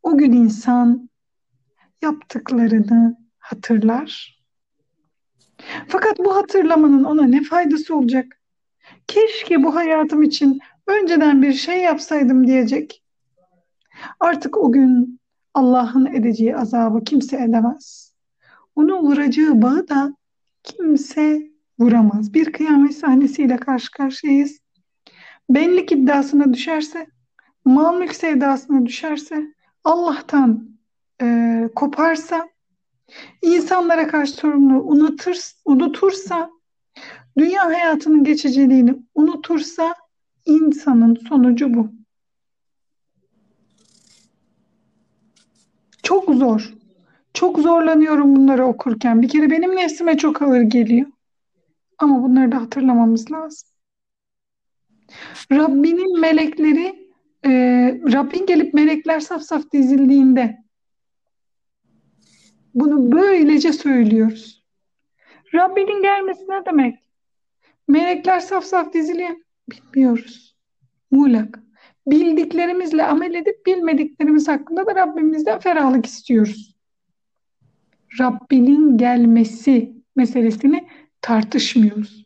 o 0.02 0.18
gün 0.18 0.32
insan 0.32 1.10
yaptıklarını 2.02 3.16
hatırlar. 3.38 4.40
Fakat 5.88 6.18
bu 6.18 6.36
hatırlamanın 6.36 7.04
ona 7.04 7.26
ne 7.26 7.42
faydası 7.42 7.96
olacak? 7.96 8.40
Keşke 9.06 9.62
bu 9.62 9.74
hayatım 9.74 10.22
için 10.22 10.58
önceden 10.86 11.42
bir 11.42 11.52
şey 11.52 11.80
yapsaydım 11.80 12.46
diyecek. 12.46 13.02
Artık 14.20 14.56
o 14.56 14.72
gün 14.72 15.19
Allah'ın 15.60 16.06
edeceği 16.06 16.56
azabı 16.56 17.04
kimse 17.04 17.36
edemez. 17.36 18.12
Onu 18.76 19.00
vuracağı 19.00 19.62
bağı 19.62 19.88
da 19.88 20.16
kimse 20.62 21.50
vuramaz. 21.78 22.34
Bir 22.34 22.52
kıyamet 22.52 22.94
sahnesiyle 22.96 23.56
karşı 23.56 23.90
karşıyayız. 23.90 24.58
Benlik 25.50 25.92
iddiasına 25.92 26.54
düşerse, 26.54 27.06
mal 27.64 27.98
mülk 27.98 28.14
sevdasına 28.14 28.86
düşerse, 28.86 29.54
Allah'tan 29.84 30.70
e, 31.22 31.68
koparsa, 31.74 32.48
insanlara 33.42 34.06
karşı 34.06 34.32
sorumluluğu 34.32 34.82
unutur, 34.82 35.36
unutursa, 35.64 36.50
dünya 37.38 37.66
hayatının 37.66 38.24
geçiciliğini 38.24 38.94
unutursa 39.14 39.94
insanın 40.46 41.14
sonucu 41.14 41.74
bu. 41.74 41.99
Çok 46.10 46.34
zor. 46.34 46.74
Çok 47.34 47.58
zorlanıyorum 47.58 48.36
bunları 48.36 48.66
okurken. 48.66 49.22
Bir 49.22 49.28
kere 49.28 49.50
benim 49.50 49.76
neslime 49.76 50.16
çok 50.16 50.42
ağır 50.42 50.60
geliyor. 50.60 51.06
Ama 51.98 52.22
bunları 52.22 52.52
da 52.52 52.60
hatırlamamız 52.60 53.32
lazım. 53.32 53.68
Rabbinin 55.52 56.20
melekleri, 56.20 57.10
e, 57.44 57.50
Rabbin 58.12 58.46
gelip 58.46 58.74
melekler 58.74 59.20
saf 59.20 59.42
saf 59.42 59.72
dizildiğinde 59.72 60.64
bunu 62.74 63.12
böylece 63.12 63.72
söylüyoruz. 63.72 64.64
Rabbinin 65.54 66.02
gelmesi 66.02 66.42
ne 66.48 66.66
demek? 66.66 66.98
Melekler 67.88 68.40
saf 68.40 68.64
saf 68.64 68.92
diziliyor. 68.92 69.36
Bilmiyoruz. 69.70 70.56
Muğlak. 71.10 71.69
Bildiklerimizle 72.10 73.06
amel 73.06 73.34
edip 73.34 73.66
bilmediklerimiz 73.66 74.48
hakkında 74.48 74.86
da 74.86 74.94
Rabbimizden 74.94 75.58
ferahlık 75.58 76.06
istiyoruz. 76.06 76.76
Rabbinin 78.20 78.98
gelmesi 78.98 79.92
meselesini 80.16 80.88
tartışmıyoruz. 81.22 82.24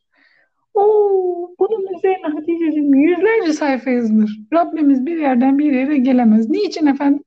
Oo, 0.74 1.54
bunun 1.58 1.96
üzerine 1.96 2.26
Hatice'cim 2.34 2.94
yüzlerce 2.94 3.52
sayfa 3.52 3.90
yazılır. 3.90 4.40
Rabbimiz 4.52 5.06
bir 5.06 5.16
yerden 5.16 5.58
bir 5.58 5.72
yere 5.72 5.98
gelemez. 5.98 6.50
Niçin 6.50 6.86
efendim? 6.86 7.24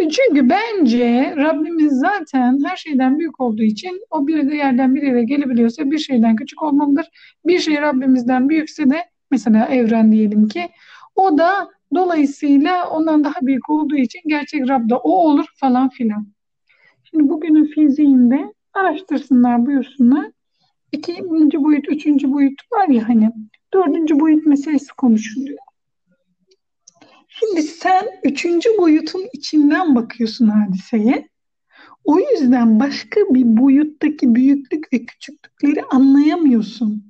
Çünkü 0.00 0.50
bence 0.50 1.34
Rabbimiz 1.36 1.92
zaten 1.92 2.58
her 2.64 2.76
şeyden 2.76 3.18
büyük 3.18 3.40
olduğu 3.40 3.62
için 3.62 4.00
o 4.10 4.26
bir 4.26 4.50
de 4.50 4.54
yerden 4.54 4.94
bir 4.94 5.02
yere 5.02 5.24
gelebiliyorsa 5.24 5.90
bir 5.90 5.98
şeyden 5.98 6.36
küçük 6.36 6.62
olmalıdır. 6.62 7.06
Bir 7.46 7.58
şey 7.58 7.80
Rabbimizden 7.80 8.48
büyükse 8.48 8.90
de 8.90 9.04
mesela 9.30 9.66
evren 9.66 10.12
diyelim 10.12 10.48
ki 10.48 10.68
o 11.16 11.38
da 11.38 11.68
dolayısıyla 11.94 12.90
ondan 12.90 13.24
daha 13.24 13.40
büyük 13.42 13.70
olduğu 13.70 13.96
için 13.96 14.20
gerçek 14.26 14.68
Rab 14.68 14.90
da 14.90 14.98
o 14.98 15.10
olur 15.10 15.46
falan 15.56 15.88
filan. 15.88 16.26
Şimdi 17.04 17.28
bugünün 17.28 17.64
fiziğinde 17.64 18.54
araştırsınlar, 18.74 19.66
buyursunlar. 19.66 20.30
İkinci 20.92 21.64
boyut, 21.64 21.88
üçüncü 21.88 22.32
boyut 22.32 22.60
var 22.72 22.88
ya 22.88 23.08
hani 23.08 23.30
dördüncü 23.74 24.20
boyut 24.20 24.46
meselesi 24.46 24.92
konuşuluyor. 24.96 25.58
Şimdi 27.28 27.62
sen 27.62 28.06
üçüncü 28.24 28.70
boyutun 28.78 29.26
içinden 29.32 29.94
bakıyorsun 29.94 30.48
hadiseye. 30.48 31.28
O 32.04 32.18
yüzden 32.18 32.80
başka 32.80 33.20
bir 33.20 33.56
boyuttaki 33.56 34.34
büyüklük 34.34 34.92
ve 34.92 35.04
küçüklükleri 35.06 35.82
anlayamıyorsun. 35.84 37.07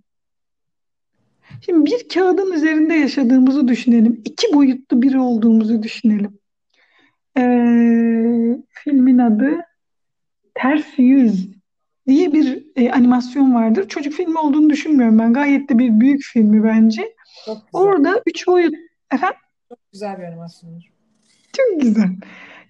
Şimdi 1.65 1.91
bir 1.91 2.09
kağıdın 2.09 2.53
üzerinde 2.53 2.95
yaşadığımızı 2.95 3.69
düşünelim. 3.69 4.23
İki 4.25 4.55
boyutlu 4.55 5.03
biri 5.03 5.19
olduğumuzu 5.19 5.83
düşünelim. 5.83 6.39
Ee, 7.39 8.57
filmin 8.71 9.19
adı 9.19 9.57
Ters 10.55 10.99
Yüz 10.99 11.49
diye 12.07 12.33
bir 12.33 12.67
e, 12.77 12.91
animasyon 12.91 13.55
vardır. 13.55 13.89
Çocuk 13.89 14.13
filmi 14.13 14.39
olduğunu 14.39 14.71
düşünmüyorum 14.71 15.19
ben. 15.19 15.33
Gayet 15.33 15.71
de 15.71 15.79
bir 15.79 16.01
büyük 16.01 16.23
filmi 16.23 16.65
bence. 16.65 17.15
Orada 17.73 18.23
üç 18.27 18.47
boyut... 18.47 18.75
Efendim? 19.13 19.39
Çok 19.69 19.79
güzel 19.93 20.19
bir 20.19 20.25
animasyondur. 20.25 20.83
Çok 21.53 21.81
güzel. 21.81 22.09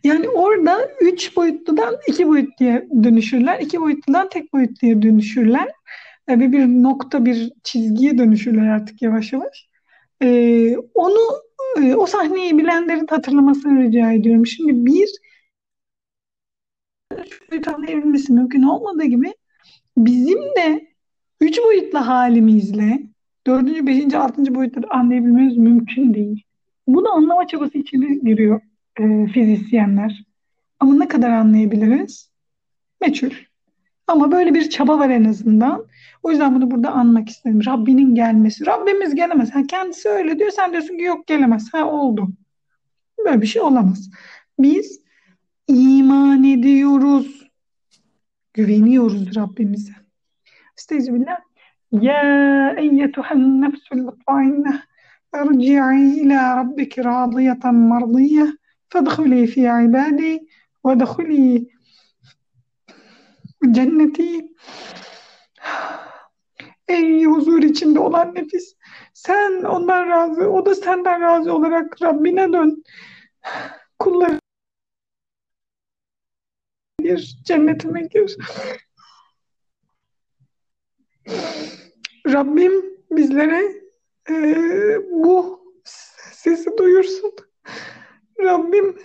Yani 0.05 0.29
orada 0.29 0.89
üç 1.01 1.37
boyutludan 1.37 1.97
iki 2.09 2.29
boyutluya 2.29 2.83
dönüşürler. 3.05 3.59
iki 3.61 3.81
boyutludan 3.81 4.29
tek 4.29 4.53
boyutluya 4.53 5.03
dönüşürler. 5.03 5.69
Ve 6.29 6.53
bir 6.53 6.67
nokta, 6.67 7.25
bir 7.25 7.53
çizgiye 7.65 8.19
dönüşürler 8.19 8.69
artık 8.69 9.03
yavaş 9.03 9.33
yavaş. 9.33 9.69
Ee, 10.23 10.77
onu, 10.95 11.19
e, 11.83 11.95
o 11.95 12.07
sahneyi 12.07 12.59
bilenlerin 12.59 13.07
hatırlamasını 13.07 13.83
rica 13.83 14.13
ediyorum. 14.13 14.47
Şimdi 14.47 14.87
bir 14.87 15.09
üç 17.19 17.51
boyut 17.51 17.69
anlayabilmesi 17.69 18.33
mümkün 18.33 18.63
olmadığı 18.63 19.05
gibi 19.05 19.35
bizim 19.99 20.39
de 20.39 20.89
üç 21.41 21.59
boyutlu 21.59 21.99
halimizle 21.99 23.03
dördüncü, 23.47 23.87
beşinci, 23.87 24.19
altıncı 24.19 24.55
boyutları 24.55 24.95
anlayabilmemiz 24.95 25.57
mümkün 25.57 26.15
değil. 26.15 26.43
Bunu 26.87 27.13
anlama 27.13 27.47
çabası 27.47 27.79
içine 27.79 28.15
giriyor 28.15 28.61
e, 29.01 29.27
fizisyenler. 29.27 30.25
Ama 30.81 30.95
ne 30.95 31.09
kadar 31.09 31.31
anlayabiliriz? 31.31 32.31
Meçhul. 33.01 33.48
Ama 34.09 34.33
böyle 34.33 34.55
bir 34.55 34.71
çaba 34.71 34.99
var 34.99 35.11
en 35.11 35.25
azından. 35.25 35.87
O 36.23 36.31
yüzden 36.31 36.55
bunu 36.55 36.71
burada 36.71 36.91
anmak 36.91 37.29
istedim. 37.29 37.61
Rabbinin 37.67 38.15
gelmesi. 38.15 38.67
Rabbimiz 38.67 39.15
gelemez. 39.15 39.55
Ha, 39.55 39.63
kendisi 39.69 40.09
öyle 40.09 40.39
diyor. 40.39 40.51
Sen 40.51 40.73
diyorsun 40.73 40.97
ki 40.97 41.03
yok 41.03 41.27
gelemez. 41.27 41.75
Ha 41.75 41.85
oldu. 41.91 42.29
Böyle 43.25 43.43
bir 43.43 43.47
şey 43.47 43.63
olamaz. 43.63 44.11
Biz 44.59 45.01
iman 45.69 46.45
ediyoruz. 46.45 47.51
Güveniyoruz 48.55 49.37
Rabbimize. 49.37 49.93
Estağfirullah. 50.79 51.39
Ya 51.93 52.75
eyyetuhen 52.79 53.61
nefsul 53.61 53.97
mutmainne 53.97 54.83
erci'i 55.33 56.21
ila 56.21 56.57
rabbiki 56.57 57.05
radiyeten 57.05 57.75
mardiye 57.75 58.47
fedhuli 58.89 59.47
fi 59.47 59.61
ibadi 59.61 60.41
ve 60.87 61.01
dhuli 61.01 61.69
cenneti. 63.71 64.53
Ey 66.89 67.25
huzur 67.25 67.63
içinde 67.63 68.01
olan 68.01 68.35
nefis. 68.35 68.77
Sen 69.15 69.63
ondan 69.63 70.09
razı 70.09 70.51
o 70.51 70.67
da 70.67 70.75
senden 70.75 71.21
razı 71.21 71.55
olarak 71.55 72.03
Rabbine 72.03 72.53
dön. 72.53 72.85
Kulları 73.99 74.41
gir 77.03 77.39
cennetime 77.45 78.03
gir. 78.03 78.37
Rabbim 82.27 82.73
bizlere 83.11 83.83
e, 84.31 84.35
bu 85.11 85.61
sesi 86.33 86.79
duyursun. 86.79 87.33
Rabbim 88.41 88.99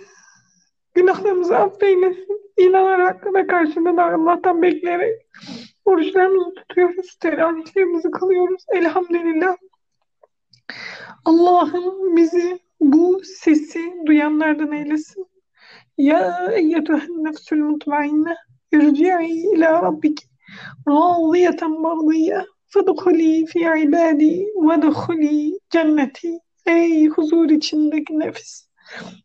günahlarımızı 0.94 1.56
affeylesin 1.56 2.52
inanarak 2.56 3.34
ve 3.34 3.46
karşılığında 3.46 4.04
Allah'tan 4.04 4.62
bekleyerek 4.62 5.26
oruçlarımızı 5.84 6.54
tutuyoruz, 6.54 7.16
teravihlerimizi 7.20 8.10
kılıyoruz. 8.10 8.64
Elhamdülillah. 8.72 9.56
Allah'ım 11.24 12.16
bizi 12.16 12.58
bu 12.80 13.20
sesi 13.24 13.92
duyanlardan 14.06 14.72
eylesin. 14.72 15.26
Ya 15.98 16.50
eyyetühen 16.52 17.24
nefsül 17.24 17.58
mutmainne 17.58 18.36
irci'i 18.72 19.54
ila 19.54 19.82
rabbik 19.82 20.28
radiyeten 20.88 21.80
mardiyye 21.80 22.44
fedhuli 22.66 23.46
fi 23.46 23.58
ibadi 23.58 24.46
ve 24.56 25.58
cenneti. 25.70 26.38
Ey 26.66 27.08
huzur 27.08 27.50
içindeki 27.50 28.18
nefis. 28.18 28.68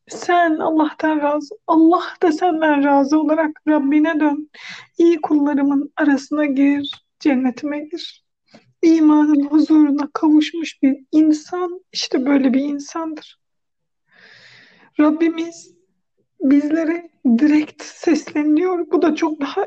Sen 0.08 0.56
Allah'tan 0.56 1.22
razı, 1.22 1.56
Allah 1.68 2.04
da 2.22 2.32
senden 2.32 2.84
razı 2.84 3.20
olarak 3.20 3.62
Rabbine 3.68 4.20
dön. 4.20 4.50
İyi 4.98 5.22
kullarımın 5.22 5.94
arasına 5.98 6.46
gir, 6.46 7.06
cennetime 7.20 7.80
gir. 7.80 8.24
İmanın 8.82 9.46
huzuruna 9.46 10.10
kavuşmuş 10.14 10.84
bir 10.84 10.98
insan 11.12 11.82
işte 11.92 12.26
böyle 12.26 12.54
bir 12.54 12.62
insandır. 12.62 13.40
Rabbimiz 15.00 15.76
bizlere 16.42 17.10
direkt 17.38 17.84
sesleniyor. 17.84 18.92
Bu 18.92 19.02
da 19.02 19.16
çok 19.16 19.42
daha 19.42 19.66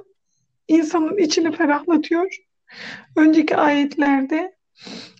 insanın 0.68 1.16
içini 1.16 1.52
ferahlatıyor. 1.52 2.36
Önceki 3.16 3.56
ayetlerde 3.56 4.56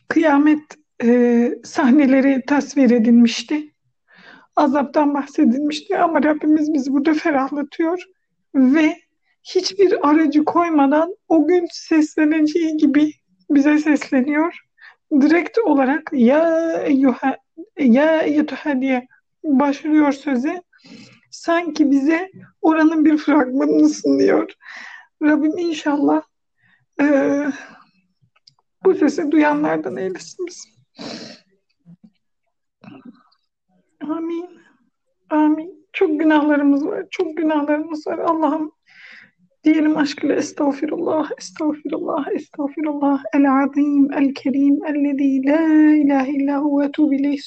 kıyamet 0.08 0.62
e, 1.04 1.50
sahneleri 1.64 2.42
tasvir 2.46 2.90
edilmişti. 2.90 3.71
Azaptan 4.56 5.14
bahsedilmişti 5.14 5.98
ama 5.98 6.22
Rabbimiz 6.22 6.74
bizi 6.74 6.92
burada 6.92 7.14
ferahlatıyor 7.14 8.02
ve 8.54 8.96
hiçbir 9.42 10.08
aracı 10.08 10.44
koymadan 10.44 11.16
o 11.28 11.46
gün 11.46 11.66
sesleneceği 11.72 12.76
gibi 12.76 13.12
bize 13.50 13.78
sesleniyor. 13.78 14.58
Direkt 15.20 15.58
olarak 15.58 16.10
ya 16.12 16.72
eyyuha 16.82 17.36
ya 17.78 18.20
eyyuha 18.20 18.80
diye 18.80 19.06
başlıyor 19.44 20.12
söze. 20.12 20.62
Sanki 21.30 21.90
bize 21.90 22.30
oranın 22.62 23.04
bir 23.04 23.18
fragmanını 23.18 23.88
sunuyor. 23.88 24.52
Rabbim 25.22 25.58
inşallah 25.58 26.22
e, 27.00 27.06
bu 28.84 28.94
sesi 28.94 29.30
duyanlardan 29.30 29.96
eylesin 29.96 30.46
bizi. 30.46 30.68
Amin. 34.08 34.48
Amin. 35.30 35.86
Çok 35.92 36.20
günahlarımız 36.20 36.86
var. 36.86 37.06
Çok 37.10 37.36
günahlarımız 37.36 38.06
var. 38.06 38.18
Allah'ım 38.18 38.72
diyelim 39.64 39.96
aşkıyla 39.96 40.34
estağfirullah, 40.34 41.30
estağfirullah, 41.38 42.28
estağfirullah, 42.34 43.22
el 43.34 43.62
azim, 43.62 44.12
el 44.12 44.34
kerim, 44.34 44.84
ellezî 44.84 45.46
la 45.46 45.94
ilahe 45.96 46.32
illa 46.32 46.58
huve 46.58 46.84
etûbü. 46.84 47.46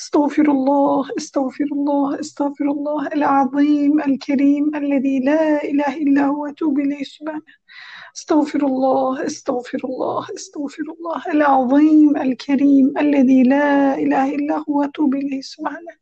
Estağfirullah, 0.00 1.08
estağfirullah, 1.16 2.18
estağfirullah, 2.18 3.08
el 3.12 3.28
azim, 3.28 4.00
el 4.00 4.18
kerim, 4.18 4.74
ellezî 4.74 5.26
la 5.26 5.60
ilahe 5.60 6.00
illa 6.00 6.28
huve 6.28 6.50
etûbü 6.50 6.86
ileyh. 6.86 7.40
Estağfirullah, 8.18 9.24
estağfirullah, 9.24 10.30
estağfirullah, 10.34 11.26
el 11.26 11.46
azim, 11.46 12.16
el 12.16 12.36
kerim, 12.36 12.96
ellezî 12.96 13.50
la 13.50 13.96
ilahe 13.96 14.34
illa 14.34 14.58
huve 14.66 14.86
etûbü 14.86 15.18
ileyh 15.18 15.42
sübhane 15.42 15.94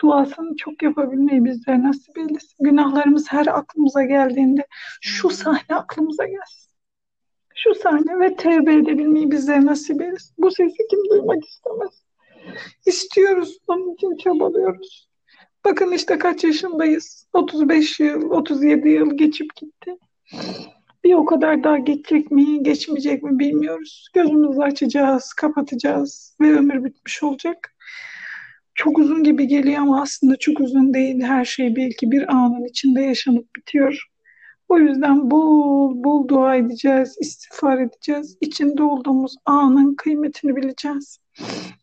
duasını 0.00 0.56
çok 0.56 0.82
yapabilmeyi 0.82 1.44
bizlere 1.44 1.82
nasip 1.82 2.18
eylesin. 2.18 2.56
Günahlarımız 2.60 3.26
her 3.32 3.46
aklımıza 3.46 4.02
geldiğinde 4.02 4.66
şu 5.00 5.30
sahne 5.30 5.76
aklımıza 5.76 6.24
gelsin. 6.24 6.70
Şu 7.54 7.74
sahne 7.74 8.20
ve 8.20 8.36
tevbe 8.36 8.74
edebilmeyi 8.74 9.30
bizlere 9.30 9.66
nasip 9.66 10.02
eylesin. 10.02 10.34
Bu 10.38 10.50
sesi 10.50 10.86
kim 10.90 11.00
duymak 11.10 11.44
istemez? 11.44 12.02
İstiyoruz, 12.86 13.58
onun 13.68 13.94
için 13.94 14.16
çabalıyoruz. 14.16 15.08
Bakın 15.64 15.92
işte 15.92 16.18
kaç 16.18 16.44
yaşındayız. 16.44 17.26
35 17.32 18.00
yıl, 18.00 18.30
37 18.30 18.88
yıl 18.88 19.16
geçip 19.16 19.56
gitti. 19.56 19.96
Bir 21.04 21.14
o 21.14 21.24
kadar 21.24 21.64
daha 21.64 21.78
geçecek 21.78 22.30
mi, 22.30 22.62
geçmeyecek 22.62 23.22
mi 23.22 23.38
bilmiyoruz. 23.38 24.08
Gözümüzü 24.14 24.60
açacağız, 24.60 25.32
kapatacağız 25.32 26.36
ve 26.40 26.52
ömür 26.52 26.84
bitmiş 26.84 27.22
olacak 27.22 27.72
çok 28.74 28.98
uzun 28.98 29.24
gibi 29.24 29.46
geliyor 29.46 29.82
ama 29.82 30.02
aslında 30.02 30.36
çok 30.36 30.60
uzun 30.60 30.94
değil. 30.94 31.22
Her 31.22 31.44
şey 31.44 31.76
belki 31.76 32.10
bir 32.10 32.32
anın 32.32 32.64
içinde 32.64 33.00
yaşanıp 33.00 33.56
bitiyor. 33.56 34.08
O 34.68 34.78
yüzden 34.78 35.30
bol 35.30 36.04
bol 36.04 36.28
dua 36.28 36.56
edeceğiz, 36.56 37.16
istiğfar 37.20 37.78
edeceğiz. 37.78 38.36
İçinde 38.40 38.82
olduğumuz 38.82 39.36
anın 39.44 39.94
kıymetini 39.94 40.56
bileceğiz. 40.56 41.18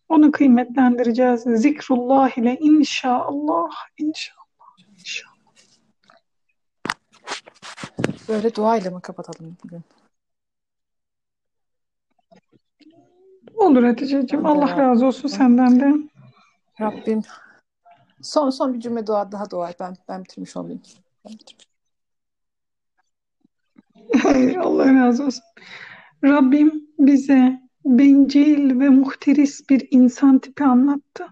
Onu 0.09 0.31
kıymetlendireceğiz. 0.31 1.41
Zikrullah 1.41 2.37
ile 2.37 2.57
inşallah, 2.59 3.71
inşallah. 3.97 4.38
Böyle 8.29 8.55
duayla 8.55 8.91
mı 8.91 9.01
kapatalım 9.01 9.57
bugün? 9.63 9.81
Olur 13.55 13.83
Hatice'ciğim. 13.83 14.45
Allah 14.45 14.77
razı 14.77 15.05
olsun 15.05 15.27
senden 15.27 15.79
de. 15.79 15.93
Rabbim 16.81 17.21
son 18.21 18.49
son 18.49 18.73
bir 18.73 18.79
cümle 18.79 19.07
dua 19.07 19.31
daha 19.31 19.49
dua 19.49 19.69
et. 19.69 19.79
Ben 19.79 19.95
ben 20.07 20.23
bitirmiş 20.23 20.57
olayım. 20.57 20.81
Ben 21.25 21.33
bitirmiş. 21.33 21.67
Allah 24.57 24.93
razı 24.93 25.25
olsun. 25.25 25.43
Rabbim 26.23 26.87
bize 26.99 27.61
bencil 27.85 28.79
ve 28.79 28.89
muhteris 28.89 29.69
bir 29.69 29.87
insan 29.91 30.39
tipi 30.39 30.63
anlattı. 30.63 31.27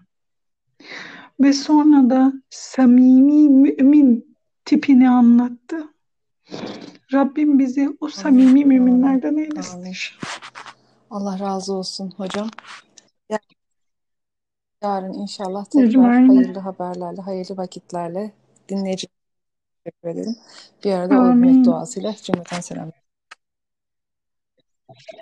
Ve 1.40 1.52
sonra 1.52 2.10
da 2.10 2.32
samimi 2.50 3.48
mümin 3.48 4.36
tipini 4.64 5.10
anlattı. 5.10 5.88
Rabbim 7.12 7.58
bizi 7.58 7.96
o 8.00 8.08
samimi 8.08 8.64
müminlerden 8.64 9.36
eylesin. 9.36 9.84
Allah 11.10 11.38
razı 11.38 11.74
olsun 11.74 12.12
hocam. 12.16 12.48
Yarın 14.82 15.12
inşallah 15.12 15.64
tekrar 15.64 16.26
hayırlı 16.26 16.58
haberlerle, 16.58 17.20
hayırlı 17.20 17.56
vakitlerle 17.56 18.32
dinleyici 18.68 19.06
teşekkür 19.84 20.08
ederim. 20.08 20.36
Bir 20.84 20.92
arada 20.92 21.14
Amin. 21.14 21.48
ölmek 21.48 21.64
duasıyla 21.64 22.14
cümleten 22.14 22.60
selam. 22.60 22.90